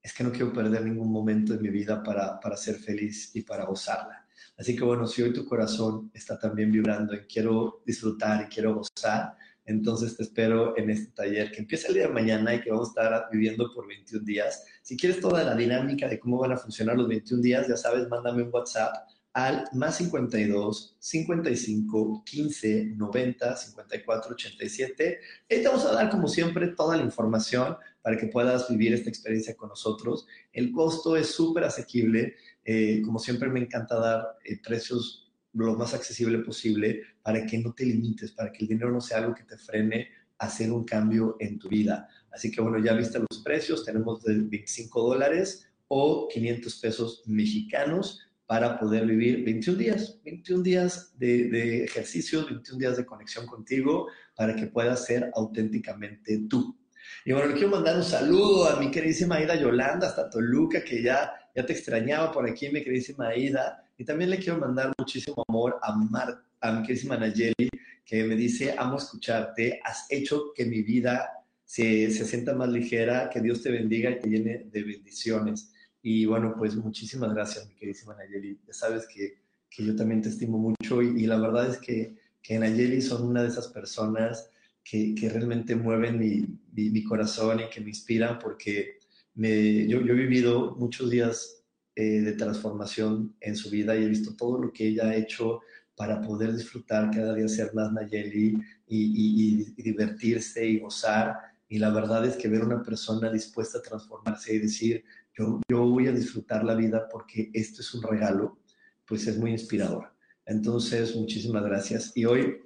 [0.03, 3.43] es que no quiero perder ningún momento de mi vida para, para ser feliz y
[3.43, 4.27] para gozarla.
[4.57, 8.75] Así que bueno, si hoy tu corazón está también vibrando y quiero disfrutar y quiero
[8.75, 12.71] gozar, entonces te espero en este taller que empieza el día de mañana y que
[12.71, 14.65] vamos a estar viviendo por 21 días.
[14.83, 18.09] Si quieres toda la dinámica de cómo van a funcionar los 21 días, ya sabes,
[18.09, 18.95] mándame un WhatsApp
[19.35, 25.19] al más 52 55 15 90 54 87.
[25.49, 29.11] Y te vamos a dar, como siempre, toda la información para que puedas vivir esta
[29.11, 30.27] experiencia con nosotros.
[30.53, 32.37] El costo es súper asequible.
[32.71, 37.73] Eh, como siempre, me encanta dar eh, precios lo más accesible posible para que no
[37.73, 40.85] te limites, para que el dinero no sea algo que te frene a hacer un
[40.85, 42.07] cambio en tu vida.
[42.31, 48.21] Así que bueno, ya viste los precios, tenemos de 25 dólares o 500 pesos mexicanos
[48.45, 54.09] para poder vivir 21 días, 21 días de, de ejercicios, 21 días de conexión contigo
[54.37, 56.78] para que puedas ser auténticamente tú.
[57.25, 61.03] Y bueno, le quiero mandar un saludo a mi queridísima Aida Yolanda, hasta Toluca, que
[61.03, 63.85] ya, ya te extrañaba por aquí, mi queridísima Aida.
[63.97, 67.69] Y también le quiero mandar muchísimo amor a, Mar, a mi queridísima Nayeli,
[68.05, 71.29] que me dice, amo escucharte, has hecho que mi vida
[71.65, 75.73] se, se sienta más ligera, que Dios te bendiga y te llene de bendiciones.
[76.01, 78.59] Y bueno, pues muchísimas gracias, mi queridísima Nayeli.
[78.67, 82.17] Ya sabes que, que yo también te estimo mucho y, y la verdad es que,
[82.41, 84.49] que Nayeli son una de esas personas
[84.91, 88.99] que, realmente mueven mi, mi, corazón y que me inspiran porque
[89.35, 91.63] me, yo, yo he vivido muchos días
[91.95, 95.61] eh, de transformación en su vida y he visto todo lo que ella ha hecho
[95.95, 101.37] para poder disfrutar cada día ser más Nayeli y, y, divertirse y gozar.
[101.69, 105.05] Y la verdad es que ver una persona dispuesta a transformarse y decir,
[105.37, 108.59] yo, yo voy a disfrutar la vida porque esto es un regalo,
[109.07, 110.15] pues es muy inspirador.
[110.47, 112.17] Entonces, muchísimas gracias.
[112.17, 112.63] Y hoy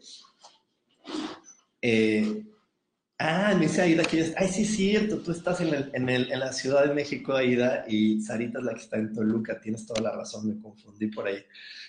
[1.83, 2.45] eh,
[3.25, 6.09] Ah, me dice Aida que ella, ay, sí, es cierto, tú estás en, el, en,
[6.09, 9.61] el, en, la Ciudad de México, Aida, y Sarita es la que está en Toluca,
[9.61, 11.39] tienes toda la razón, me confundí por ahí.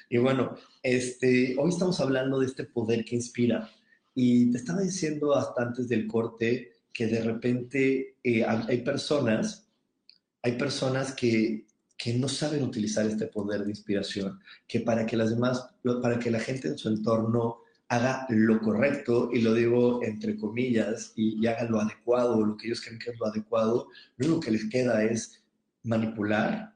[0.09, 3.67] Y bueno, este, hoy estamos hablando de este poder que inspira.
[4.13, 9.67] Y te estaba diciendo hasta antes del corte que de repente eh, hay personas,
[10.43, 11.65] hay personas que,
[11.97, 15.67] que no saben utilizar este poder de inspiración, que para que las demás,
[15.99, 17.62] para que la gente en su entorno
[17.93, 22.81] haga lo correcto, y lo digo entre comillas, y, haga lo adecuado, lo que ellos
[22.81, 23.87] creen que es lo adecuado,
[24.17, 25.41] lo único que les queda es
[25.83, 26.75] manipular,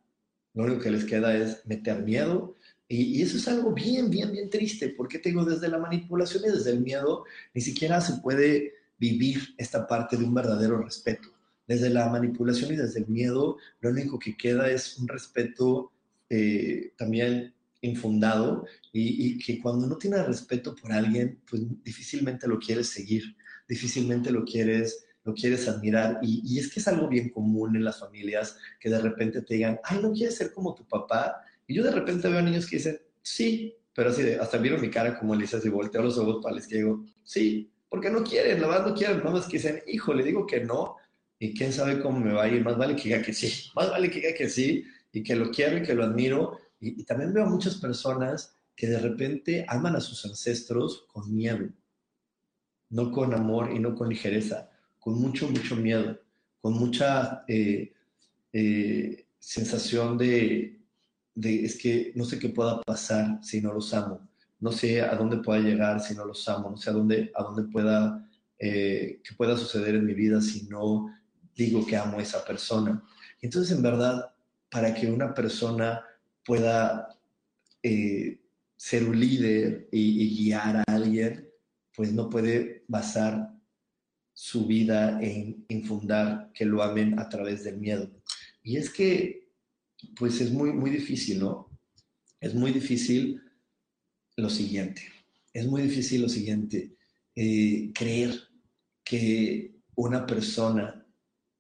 [0.54, 2.56] lo único que les queda es meter miedo,
[2.88, 6.72] y, eso es algo bien, bien, bien triste, porque tengo desde la manipulación y desde
[6.72, 11.30] el miedo, ni siquiera se puede vivir esta parte de un verdadero respeto.
[11.68, 15.92] Desde la manipulación y desde el miedo, lo único que queda es un respeto
[16.30, 17.54] eh, también
[17.88, 23.36] infundado y, que cuando no tienes respeto por alguien, pues difícilmente lo quieres seguir,
[23.68, 26.20] difícilmente lo quieres, lo quieres admirar.
[26.22, 29.80] Y, es que es algo bien común en las familias que de repente te digan,
[29.84, 31.42] ay, no quieres ser como tu papá.
[31.68, 34.90] Y yo de repente veo niños que dicen, sí, pero así de, hasta miro mi
[34.90, 38.62] cara como Elisa y volteo los ojos para les que digo, sí, porque no quieren,
[38.62, 40.98] la verdad no quieren, no es que dicen, hijo, le digo que no,
[41.40, 43.90] y quién sabe cómo me va a ir, más vale que diga que sí, más
[43.90, 47.34] vale que diga que sí, y que lo quiero y que lo admiro, y, también
[47.34, 51.68] veo muchas personas que de repente aman a sus ancestros con miedo,
[52.90, 54.70] no con amor y no con ligereza,
[55.00, 56.20] con mucho, mucho miedo,
[56.62, 57.94] con mucha eh,
[58.54, 60.80] eh, sensación de,
[61.34, 64.28] de, es que no sé qué pueda pasar si no los amo,
[64.60, 67.44] no sé a dónde pueda llegar si no los amo, no sé a dónde, a
[67.44, 68.28] dónde pueda,
[68.60, 71.14] eh, qué pueda suceder en mi vida si no
[71.56, 73.04] digo que amo a esa persona.
[73.42, 74.32] Entonces, en verdad,
[74.70, 76.04] para que una persona
[76.48, 77.20] pueda
[77.84, 78.40] eh,
[78.78, 81.50] ser un líder y, guiar a alguien,
[81.94, 83.52] pues no puede basar
[84.34, 88.10] su vida en, infundar que lo amen a través del miedo.
[88.64, 89.50] Y es que,
[90.16, 91.70] pues es muy, muy difícil, ¿no?
[92.40, 93.42] Es muy difícil
[94.38, 95.02] lo siguiente,
[95.52, 96.96] es muy difícil lo siguiente,
[97.36, 98.40] eh, creer
[99.04, 101.07] que una persona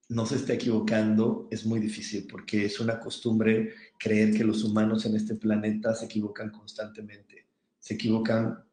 [0.10, 5.06] no se está equivocando es muy difícil porque es una costumbre creer que los humanos
[5.06, 7.46] en este planeta se equivocan constantemente,
[7.80, 8.64] se equivocan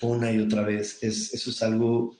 [0.00, 1.02] una y otra vez.
[1.02, 2.16] Es, eso es algo,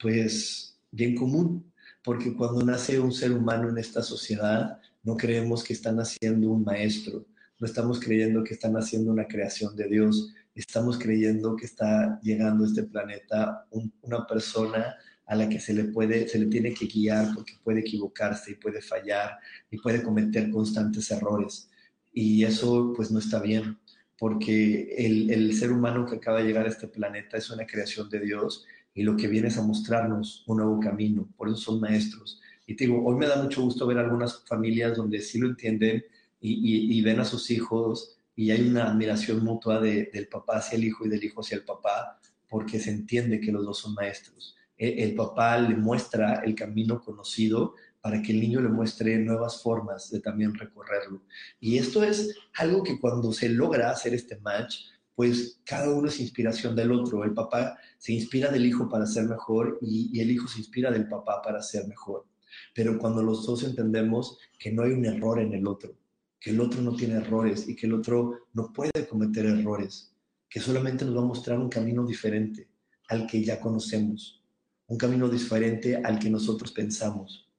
[0.00, 1.72] pues, bien común,
[2.04, 6.64] porque cuando nace un ser humano en esta sociedad, no creemos que están haciendo un
[6.64, 7.26] maestro,
[7.58, 12.64] no estamos creyendo que están haciendo una creación de Dios, estamos creyendo que está llegando
[12.64, 13.66] a este planeta
[14.02, 14.96] una persona
[15.26, 18.54] a la que se le puede, se le tiene que guiar porque puede equivocarse y
[18.54, 19.38] puede fallar
[19.70, 21.68] y puede cometer constantes errores.
[22.12, 23.78] Y eso pues no está bien,
[24.18, 28.20] porque el, ser humano que acaba de llegar a este planeta es una creación de
[28.20, 28.64] Dios
[28.94, 32.40] y lo que viene es a mostrarnos un nuevo camino, por eso son maestros.
[32.66, 36.04] Y te digo, hoy me da mucho gusto ver algunas familias donde sí lo entienden
[36.40, 40.76] y, y, ven a sus hijos y hay una admiración mutua de, del papá hacia
[40.76, 42.18] el hijo y del hijo hacia el papá,
[42.48, 44.55] porque se entiende que los dos son maestros.
[44.76, 47.74] El papá le muestra el camino conocido
[48.06, 51.22] para que el niño le muestre nuevas formas de también recorrerlo.
[51.58, 54.76] Y esto es algo que cuando se logra hacer este match,
[55.16, 57.24] pues cada uno es inspiración del otro.
[57.24, 61.08] El papá se inspira del hijo para ser mejor y, el hijo se inspira del
[61.08, 62.26] papá para ser mejor.
[62.74, 65.96] Pero cuando los dos entendemos que no hay un error en el otro,
[66.38, 70.12] que el otro no tiene errores y que el otro no puede cometer errores,
[70.48, 72.68] que solamente nos va a mostrar un camino diferente
[73.08, 74.45] al que ya conocemos
[74.88, 77.50] un camino diferente al que nosotros pensamos.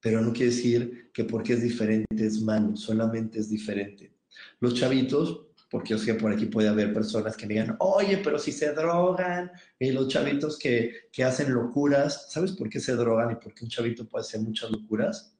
[0.00, 4.14] Pero no quiere decir que porque es diferente es malo, solamente es diferente.
[4.60, 8.18] Los chavitos, porque yo sé que por aquí puede haber personas que me digan, oye,
[8.18, 12.94] pero si se drogan, y los chavitos que, que hacen locuras, ¿sabes por qué se
[12.94, 15.36] drogan y por qué un chavito puede hacer muchas locuras?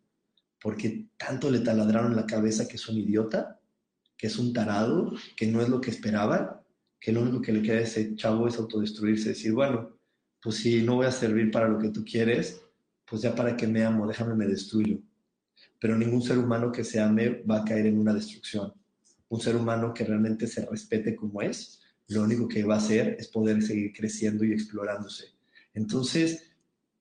[0.60, 3.58] Porque tanto le taladraron la cabeza que es un idiota,
[4.18, 6.60] que es un tarado, que no es lo que esperaban,
[7.00, 9.99] que lo único que le queda a ese chavo es autodestruirse, decir, bueno,
[10.42, 12.62] pues si no voy a servir para lo que tú quieres,
[13.04, 14.98] pues ya para que me amo, déjame me destruyo.
[15.78, 18.72] Pero ningún ser humano que se ame va a caer en una destrucción.
[19.28, 23.16] Un ser humano que realmente se respete como es, lo único que va a hacer
[23.18, 25.26] es poder seguir creciendo y explorándose.
[25.74, 26.50] Entonces,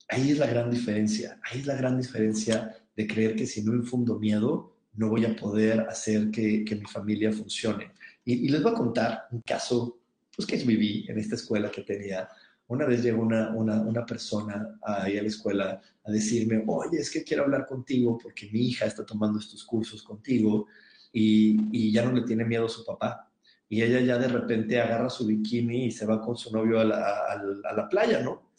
[0.07, 3.73] ahí es la gran diferencia, ahí es la gran diferencia de creer que si no
[3.73, 7.91] infundo miedo, no voy a poder hacer que, mi familia funcione.
[8.25, 9.99] Y, y, les voy a contar un caso
[10.35, 12.27] pues, que viví en esta escuela que tenía
[12.69, 17.09] una vez llegó una, una, una, persona ahí a la escuela a decirme, oye, es
[17.09, 20.67] que quiero hablar contigo porque mi hija está tomando estos cursos contigo
[21.11, 23.27] y, y ya no le tiene miedo su papá.
[23.67, 26.83] Y ella ya de repente agarra su bikini y se va con su novio a
[26.83, 28.51] la, a, la playa, ¿no?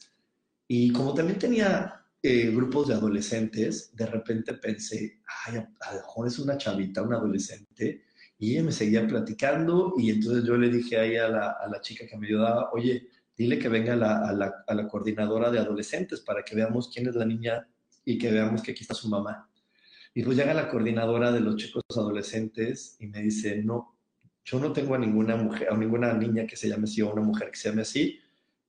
[0.66, 6.26] Y como también tenía eh, grupos de adolescentes, de repente pensé, ay, a lo mejor
[6.26, 8.02] es una chavita, una adolescente,
[8.38, 11.80] y ella me seguía platicando y entonces yo le dije ahí a la, a la
[11.80, 13.06] chica que me ayudaba, oye,
[13.40, 17.14] dile que venga la, a, la, a coordinadora de adolescentes para que veamos quién es
[17.14, 17.66] la niña
[18.04, 19.48] y que veamos que aquí está su mamá.
[20.12, 23.96] Y pues llega la coordinadora de los chicos adolescentes y me dice, no,
[24.44, 27.22] yo no tengo a ninguna mujer, a ninguna niña que se llame así o una
[27.22, 28.20] mujer que se llame así.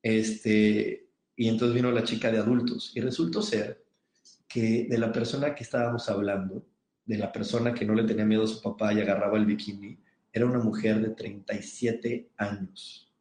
[0.02, 1.06] Este,
[1.36, 3.84] y entonces vino la chica de adultos y resultó ser
[4.48, 6.64] que de la persona que estábamos hablando,
[7.04, 9.98] de la persona que no le tenía miedo a su papá y agarraba el bikini,
[10.32, 13.11] era una mujer de 37 años.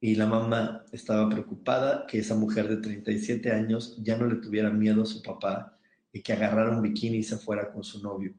[0.00, 4.70] Y la mamá estaba preocupada que esa mujer de 37 años ya no le tuviera
[4.70, 5.76] miedo a su papá
[6.12, 8.34] y que agarrara un bikini y se fuera con su novio.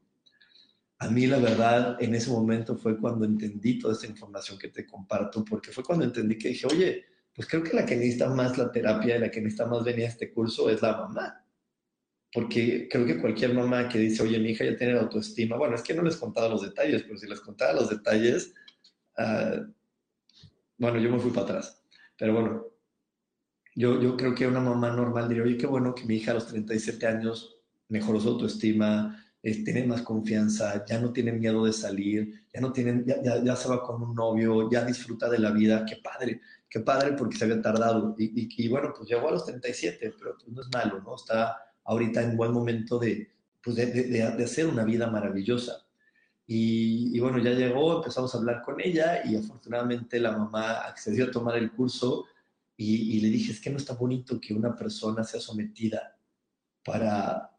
[0.98, 4.86] A mí la verdad en ese momento fue cuando entendí toda esta información que te
[4.86, 7.04] comparto, porque fue cuando entendí que dije, oye,
[7.34, 10.04] pues creo que la que necesita más la terapia y la que necesita más venir
[10.04, 11.44] a este curso es la mamá.
[12.32, 15.82] Porque creo que cualquier mamá que dice, oye, mi hija ya tiene autoestima, bueno, es
[15.82, 18.52] que no les contaba los detalles, pero si les contaba los detalles,
[19.18, 19.72] uh,
[20.80, 21.82] bueno, yo me fui para atrás.
[22.16, 22.66] Pero bueno,
[23.76, 26.34] yo, yo creo que una mamá normal diría, oye, qué bueno que mi hija a
[26.34, 31.72] los 37 años mejoró su autoestima, eh, tiene más confianza, ya no tiene miedo de
[31.72, 35.38] salir, ya no tienen, ya, ya, ya, se va con un novio, ya disfruta de
[35.38, 38.14] la vida, qué padre, qué padre porque se había tardado.
[38.18, 41.14] Y, y, y bueno, pues llegó a los 37, pero pues no es malo, ¿no?
[41.14, 43.30] Está ahorita en buen momento de,
[43.62, 45.89] pues de, de, de hacer una vida maravillosa.
[46.52, 51.30] Y, bueno, ya llegó, empezamos a hablar con ella y afortunadamente la mamá accedió a
[51.30, 52.26] tomar el curso
[52.76, 56.18] y, y le dije, es que no está bonito que una persona sea sometida
[56.84, 57.56] para,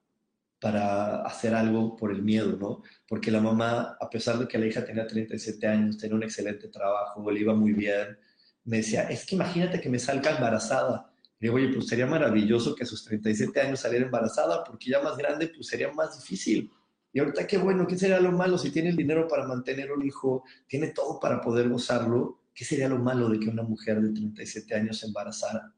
[0.60, 2.84] para hacer algo por el miedo, ¿no?
[3.08, 6.68] Porque la mamá, a pesar de que la hija tenía 37 años, tenía un excelente
[6.68, 8.20] trabajo, le iba muy bien,
[8.66, 11.14] me decía, es que imagínate que me salga embarazada.
[11.40, 15.02] Le digo, oye, pues sería maravilloso que a sus 37 años saliera embarazada, porque ya
[15.02, 16.70] más grande, pues sería más difícil.
[17.14, 20.06] Y ahorita qué bueno, ¿qué sería lo malo si tiene el dinero para mantener un
[20.06, 22.40] hijo, tiene todo para poder gozarlo?
[22.54, 25.74] ¿Qué sería lo malo de que una mujer de 37 años se embarazara?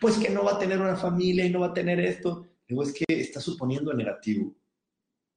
[0.00, 2.46] Pues que no va a tener una familia y no va a tener esto.
[2.68, 4.54] Digo, es que está suponiendo negativo.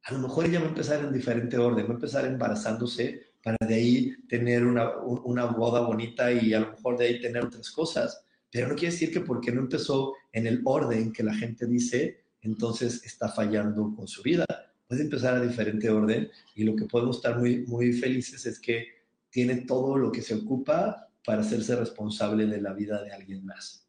[0.03, 3.57] A lo mejor ella va a empezar en diferente orden, va a empezar embarazándose para
[3.67, 7.71] de ahí tener una, una boda bonita y a lo mejor de ahí tener otras
[7.71, 8.23] cosas.
[8.51, 12.23] Pero no quiere decir que porque no empezó en el orden que la gente dice,
[12.41, 14.45] entonces está fallando con su vida
[14.89, 18.87] puede empezar a diferente orden y lo que podemos estar muy, muy felices es que
[19.29, 23.87] tiene todo lo que se ocupa para hacerse responsable de la vida de alguien más.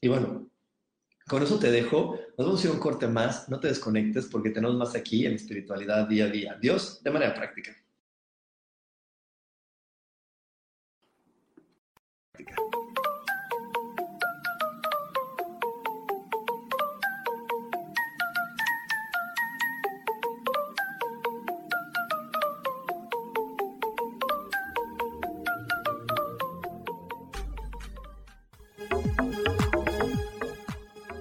[0.00, 0.48] Y bueno,
[1.26, 2.20] con eso te dejo.
[2.38, 3.48] Nos vamos a ir un corte más.
[3.48, 6.58] No te desconectes porque tenemos más aquí en espiritualidad día a día.
[6.60, 7.76] Dios de manera práctica.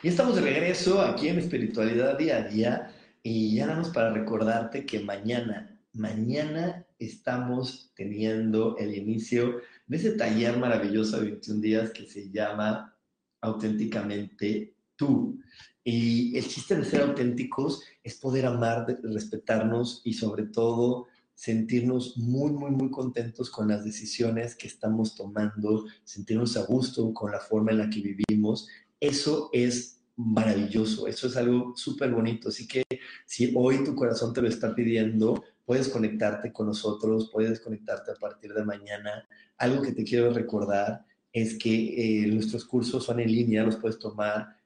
[0.00, 4.12] Y estamos de regreso aquí en Espiritualidad Día a Día y ya nada más para
[4.12, 11.90] recordarte que mañana, mañana estamos teniendo el inicio de ese taller maravilloso de 21 días
[11.90, 12.96] que se llama
[13.40, 15.40] auténticamente tú.
[15.82, 22.52] Y el chiste de ser auténticos es poder amar, respetarnos y sobre todo sentirnos muy,
[22.52, 27.72] muy, muy contentos con las decisiones que estamos tomando, sentirnos a gusto con la forma
[27.72, 28.68] en la que vivimos.
[29.00, 32.48] Eso es maravilloso, eso es algo súper bonito.
[32.48, 32.84] Así que
[33.24, 38.14] si hoy tu corazón te lo está pidiendo, puedes conectarte con nosotros, puedes conectarte a
[38.14, 39.28] partir de mañana.
[39.58, 43.98] Algo que te quiero recordar es que eh, nuestros cursos son en línea, los puedes
[43.98, 44.56] tomar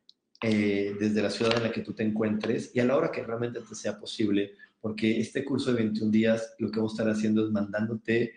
[0.43, 3.23] eh, desde la ciudad en la que tú te encuentres y a la hora que
[3.23, 7.09] realmente te sea posible porque este curso de 21 días lo que vamos a estar
[7.09, 8.33] haciendo es mandándote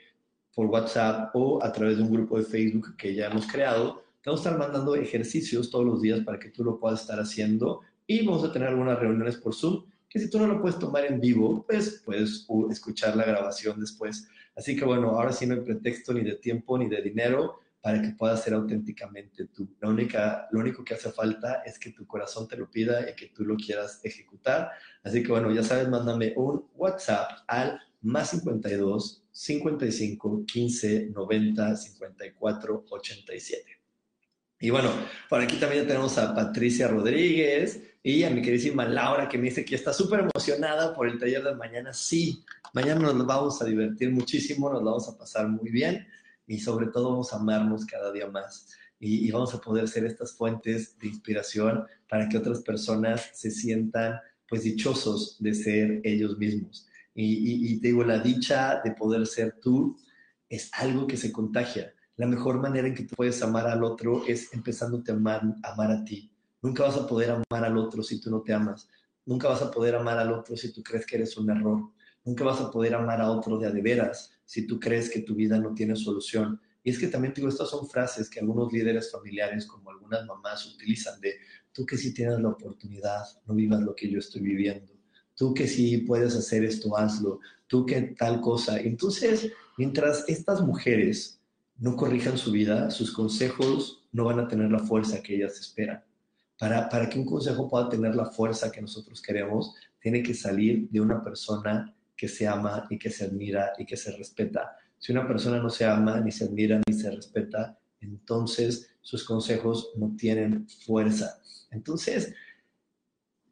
[0.54, 4.05] por WhatsApp o a través de un grupo de Facebook que ya hemos creado.
[4.26, 7.20] Te vamos a estar mandando ejercicios todos los días para que tú lo puedas estar
[7.20, 10.80] haciendo y vamos a tener algunas reuniones por Zoom que si tú no lo puedes
[10.80, 14.28] tomar en vivo, pues puedes escuchar la grabación después.
[14.56, 18.02] Así que bueno, ahora sí no hay pretexto ni de tiempo ni de dinero para
[18.02, 19.70] que puedas ser auténticamente tú.
[19.80, 23.16] La única, lo único que hace falta es que tu corazón te lo pida y
[23.16, 24.72] que tú lo quieras ejecutar.
[25.04, 32.86] Así que bueno, ya sabes, mándame un WhatsApp al más 52 55 15 90 54
[32.90, 33.75] 87.
[34.66, 34.90] Y bueno,
[35.30, 39.64] por aquí también tenemos a Patricia Rodríguez y a mi queridísima Laura que me dice
[39.64, 41.94] que está súper emocionada por el taller de mañana.
[41.94, 42.44] Sí,
[42.74, 46.08] mañana nos vamos a divertir muchísimo, nos vamos a pasar muy bien
[46.48, 48.68] y sobre todo vamos a amarnos cada día más
[49.00, 54.20] y, vamos a poder ser estas fuentes de inspiración para que otras personas se sientan
[54.50, 56.88] pues dichosos de ser ellos mismos.
[57.14, 59.96] Y, y, te digo, la dicha de poder ser tú
[60.50, 61.94] es algo que se contagia.
[62.18, 65.92] La mejor manera en que tú puedes amar al otro es empezándote a amar, amar
[65.92, 66.32] a ti.
[66.62, 68.88] Nunca vas a poder amar al otro si tú no te amas.
[69.26, 71.92] Nunca vas a poder amar al otro si tú crees que eres un error.
[72.24, 75.22] Nunca vas a poder amar a otro de a de veras si tú crees que
[75.22, 76.62] tu vida no tiene solución.
[76.84, 80.66] Y es que también digo, estas son frases que algunos líderes familiares, como algunas mamás,
[80.74, 81.36] utilizan de,
[81.74, 84.94] tú que si tienes la oportunidad, no vivas lo que yo estoy viviendo.
[85.36, 87.40] Tú que si puedes hacer esto, hazlo.
[87.68, 88.80] Tú que tal cosa.
[88.80, 91.42] Entonces, mientras estas mujeres
[91.78, 96.04] no corrijan su vida, sus consejos no van a tener la fuerza que ellas esperan.
[96.58, 100.90] Para, para que un consejo pueda tener la fuerza que nosotros queremos, tiene que salir
[100.90, 104.78] de una persona que se ama y que se admira y que se respeta.
[104.98, 109.92] Si una persona no se ama, ni se admira, ni se respeta, entonces sus consejos
[109.98, 111.42] no tienen fuerza.
[111.72, 112.34] Entonces,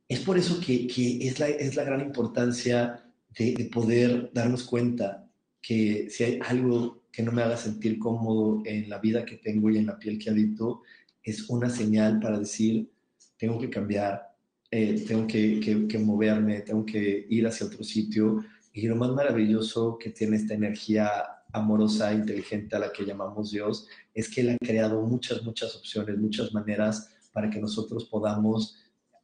[0.08, 0.88] es por eso que,
[1.22, 3.04] es, la, es, la, gran importancia
[3.38, 5.28] de, de, poder darnos cuenta
[5.62, 9.70] que si hay algo que no me haga sentir cómodo en la vida que tengo
[9.70, 10.82] y en la piel que habito,
[11.22, 12.92] es una señal para decir,
[13.38, 14.36] tengo que cambiar,
[14.72, 18.44] eh, tengo que, que, moverme, tengo que ir hacia otro sitio.
[18.74, 21.12] Y lo más maravilloso que tiene esta energía
[21.54, 26.18] amorosa, inteligente a la que llamamos Dios, es que Él ha creado muchas, muchas opciones,
[26.18, 28.76] muchas maneras para que nosotros podamos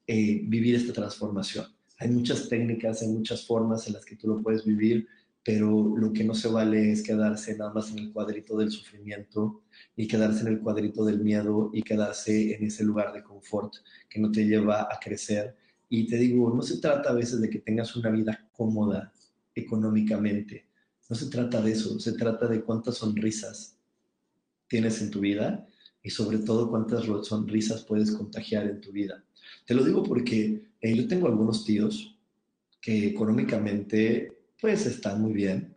[0.05, 1.65] eh, vivir esta transformación.
[1.97, 5.07] Hay muchas técnicas, hay muchas formas en las que tú lo puedes vivir,
[5.51, 9.63] pero lo que no se vale es quedarse nada más en el cuadrito del sufrimiento
[9.95, 13.73] y quedarse en el cuadrito del miedo y quedarse en ese lugar de confort
[14.07, 15.55] que no te lleva a crecer.
[15.89, 19.11] Y te digo, no se trata a veces de que tengas una vida cómoda
[19.55, 20.67] económicamente,
[21.09, 23.75] no se trata de eso, se trata de cuántas sonrisas
[24.67, 25.65] tienes en tu vida
[26.03, 29.23] y sobre todo cuántas sonrisas puedes contagiar en tu vida.
[29.65, 32.15] Te lo digo porque eh, yo tengo algunos tíos
[32.79, 35.75] que económicamente pues están muy bien.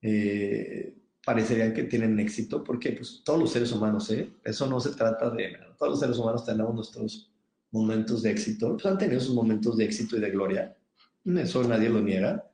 [0.00, 4.32] Eh, parecerían que tienen éxito porque pues todos los seres humanos, ¿eh?
[4.44, 5.56] Eso no se trata de...
[5.78, 7.32] Todos los seres humanos tenemos nuestros
[7.70, 8.72] momentos de éxito.
[8.72, 10.76] Pues han tenido sus momentos de éxito y de gloria.
[11.24, 12.44] Eso nadie lo niega.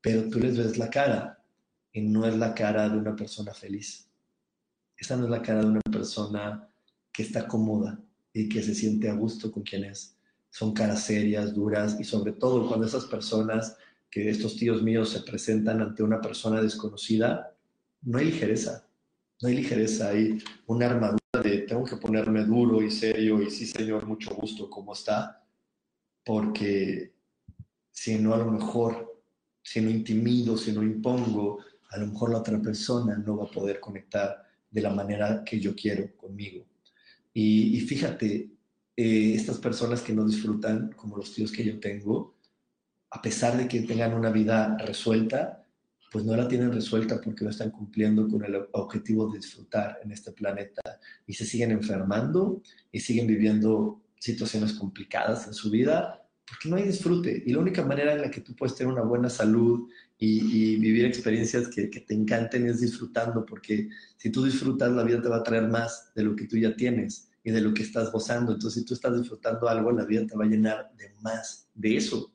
[0.00, 1.42] Pero tú les ves la cara
[1.92, 4.08] y no es la cara de una persona feliz.
[4.96, 6.68] Esa no es la cara de una persona
[7.12, 8.00] que está cómoda
[8.32, 10.16] y que se siente a gusto con quien es.
[10.50, 13.76] Son caras serias, duras y sobre todo cuando esas personas
[14.10, 17.54] que estos tíos míos se presentan ante una persona desconocida,
[18.02, 18.88] no hay ligereza,
[19.40, 23.66] no hay ligereza, hay una armadura de tengo que ponerme duro y serio y sí
[23.66, 25.44] señor, mucho gusto, ¿cómo está?
[26.24, 27.12] Porque
[27.90, 29.22] si no a lo mejor,
[29.62, 31.58] si no intimido, si no impongo,
[31.90, 35.58] a lo mejor la otra persona no va a poder conectar de la manera que
[35.58, 36.64] yo quiero conmigo.
[37.32, 38.50] Y, fíjate,
[38.96, 42.37] eh, estas personas que no disfrutan, como los tíos que yo tengo,
[43.10, 45.64] a pesar de que tengan una vida resuelta,
[46.10, 50.12] pues no la tienen resuelta porque no están cumpliendo con el objetivo de disfrutar en
[50.12, 50.82] este planeta
[51.26, 56.84] y se siguen enfermando y siguen viviendo situaciones complicadas en su vida porque no hay
[56.84, 57.42] disfrute.
[57.44, 59.88] Y la única manera en la que tú puedes tener una buena salud
[60.18, 65.22] y, vivir experiencias que, que, te encanten es disfrutando, porque si tú disfrutas, la vida
[65.22, 67.26] te va a traer más de lo que tú ya tienes.
[67.44, 68.52] y de lo que estás gozando.
[68.52, 71.96] Entonces, si tú estás disfrutando algo, la vida te va a llenar de más de
[71.96, 72.32] eso.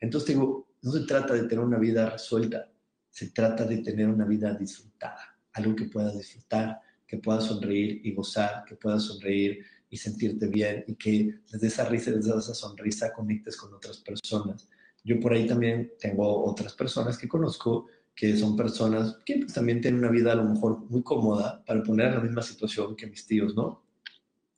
[0.00, 2.70] Entonces, digo, no se trata de tener una vida resuelta,
[3.10, 8.14] se trata de tener una vida disfrutada, algo que puedas disfrutar, que puedas sonreír y
[8.14, 13.12] gozar, que puedas sonreír y sentirte bien y que desde esa risa, desde esa sonrisa
[13.12, 14.68] conectes con otras personas.
[15.04, 19.80] Yo por ahí también tengo otras personas que conozco que son personas que pues, también
[19.80, 23.06] tienen una vida a lo mejor muy cómoda para poner en la misma situación que
[23.06, 23.84] mis tíos, ¿no?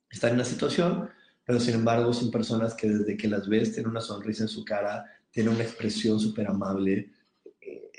[0.09, 1.09] Están en una situación,
[1.43, 4.63] pero sin embargo son personas que desde que las ves tienen una sonrisa en su
[4.63, 5.05] cara,
[5.37, 7.11] tienen una expresión súper amable,
[7.61, 7.91] eh,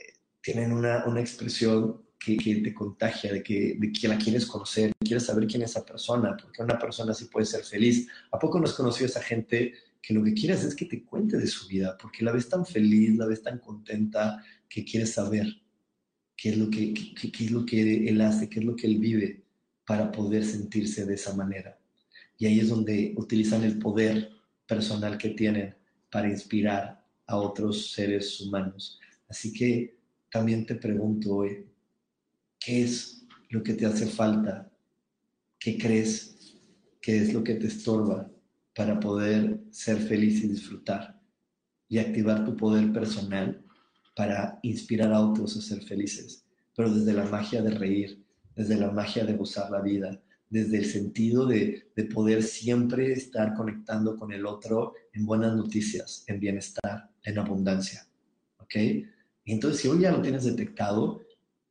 [0.43, 4.91] tienen una, una expresión que, que, te contagia, de que, de que la quieres conocer,
[4.99, 8.09] quieres saber quién es esa persona, porque una persona así puede ser feliz.
[8.33, 9.73] ¿A poco no has conocido a esa gente
[10.03, 12.67] que lo que quieres es que te cuente de su vida, porque la ves tan
[12.67, 15.47] feliz, la ves tan contenta, que quieres saber
[16.37, 18.99] qué es, lo que, qué, es lo que él hace, qué es lo que él
[18.99, 19.45] vive
[19.87, 21.79] para poder sentirse de esa manera.
[22.37, 24.29] Y ahí es donde utilizan el poder
[24.67, 25.77] personal que tienen
[26.11, 26.99] para inspirar
[27.29, 28.99] a otros seres humanos.
[29.29, 29.97] Así que
[30.31, 31.67] también te pregunto hoy,
[32.59, 34.71] ¿qué es lo que te hace falta?
[35.59, 36.57] ¿Qué crees
[37.01, 38.29] que es lo que te estorba
[38.75, 41.21] para poder ser feliz y disfrutar
[41.89, 43.63] y activar tu poder personal
[44.15, 48.25] para inspirar a otros a ser felices, pero desde la magia de reír,
[48.55, 50.21] desde la magia de gozar la vida,
[50.51, 56.25] desde el sentido de, de, poder siempre estar conectando con el otro en buenas noticias,
[56.27, 58.07] en bienestar, en abundancia.
[58.59, 58.75] ¿Ok?
[59.45, 61.21] Entonces, si hoy ya lo tienes detectado,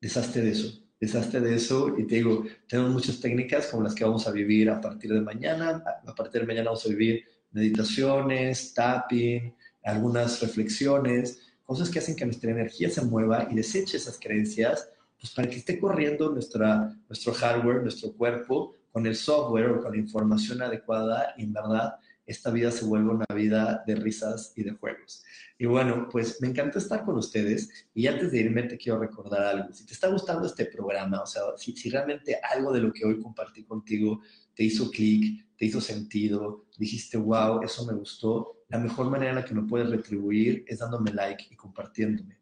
[0.02, 4.04] deshazte de eso, deshazte de eso y te digo, tenemos muchas técnicas como las que
[4.04, 5.84] vamos a vivir a partir de mañana.
[6.06, 9.54] A partir de mañana vamos a vivir meditaciones, tapping,
[9.84, 15.34] algunas reflexiones, cosas que hacen que nuestra energía se mueva y deseche esas creencias, pues
[15.34, 19.98] para que esté corriendo nuestra, nuestro hardware, nuestro cuerpo, con el software o con la
[19.98, 21.98] información adecuada en verdad
[22.28, 25.24] esta vida se vuelve una vida de risas y de juegos.
[25.58, 29.44] Y bueno, pues me encanta estar con ustedes y antes de irme te quiero recordar
[29.44, 29.74] algo.
[29.74, 33.06] Si te está gustando este programa, o sea, si, si realmente algo de lo que
[33.06, 34.20] hoy compartí contigo
[34.54, 39.38] te hizo clic, te hizo sentido, dijiste, wow, eso me gustó, la mejor manera en
[39.38, 42.37] la que me puedes retribuir es dándome like y compartiéndome.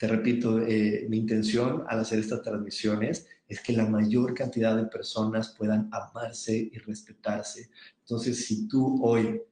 [0.00, 4.86] Te repito, eh, mi intención al hacer estas transmisiones es que la mayor cantidad de
[4.86, 7.68] personas puedan amarse y respetarse.
[7.98, 9.42] Entonces, si tú hoy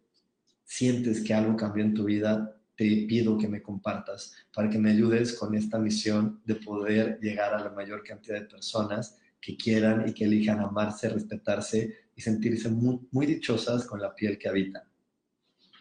[0.65, 4.93] sientes que algo cambió en tu vida, te pido que me compartas para que me
[4.93, 10.09] ayudes con esta misión de poder llegar a la mayor cantidad de personas que quieran
[10.09, 14.85] y que elijan amarse, respetarse y sentirse muy, muy dichosas con la piel que habitan.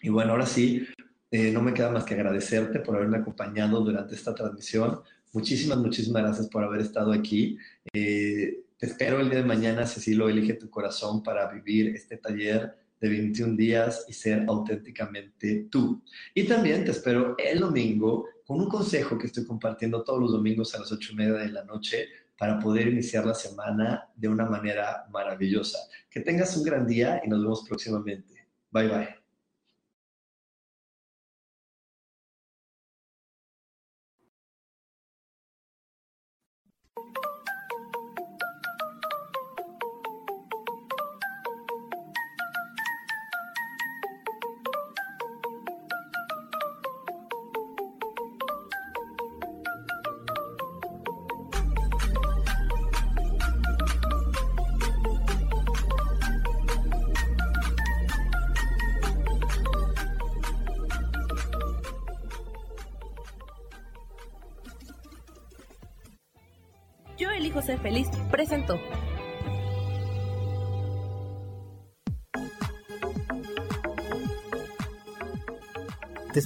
[0.02, 0.86] Y bueno, ahora sí,
[1.32, 5.02] eh, no me queda más que agradecerte por haberme acompañado durante esta transmisión.
[5.34, 7.58] Muchísimas, muchísimas gracias por haber estado aquí.
[7.94, 12.78] Eh, te espero el día de mañana, Cecilio, elige tu corazón para vivir este taller
[13.00, 16.02] de 21 días y ser auténticamente tú.
[16.34, 20.74] Y también te espero el domingo con un consejo que estoy compartiendo todos los domingos
[20.76, 22.08] a las 8 y media de la noche
[22.38, 25.80] para poder iniciar la semana de una manera maravillosa.
[26.10, 28.48] Que tengas un gran día y nos vemos próximamente.
[28.72, 29.17] Bye bye.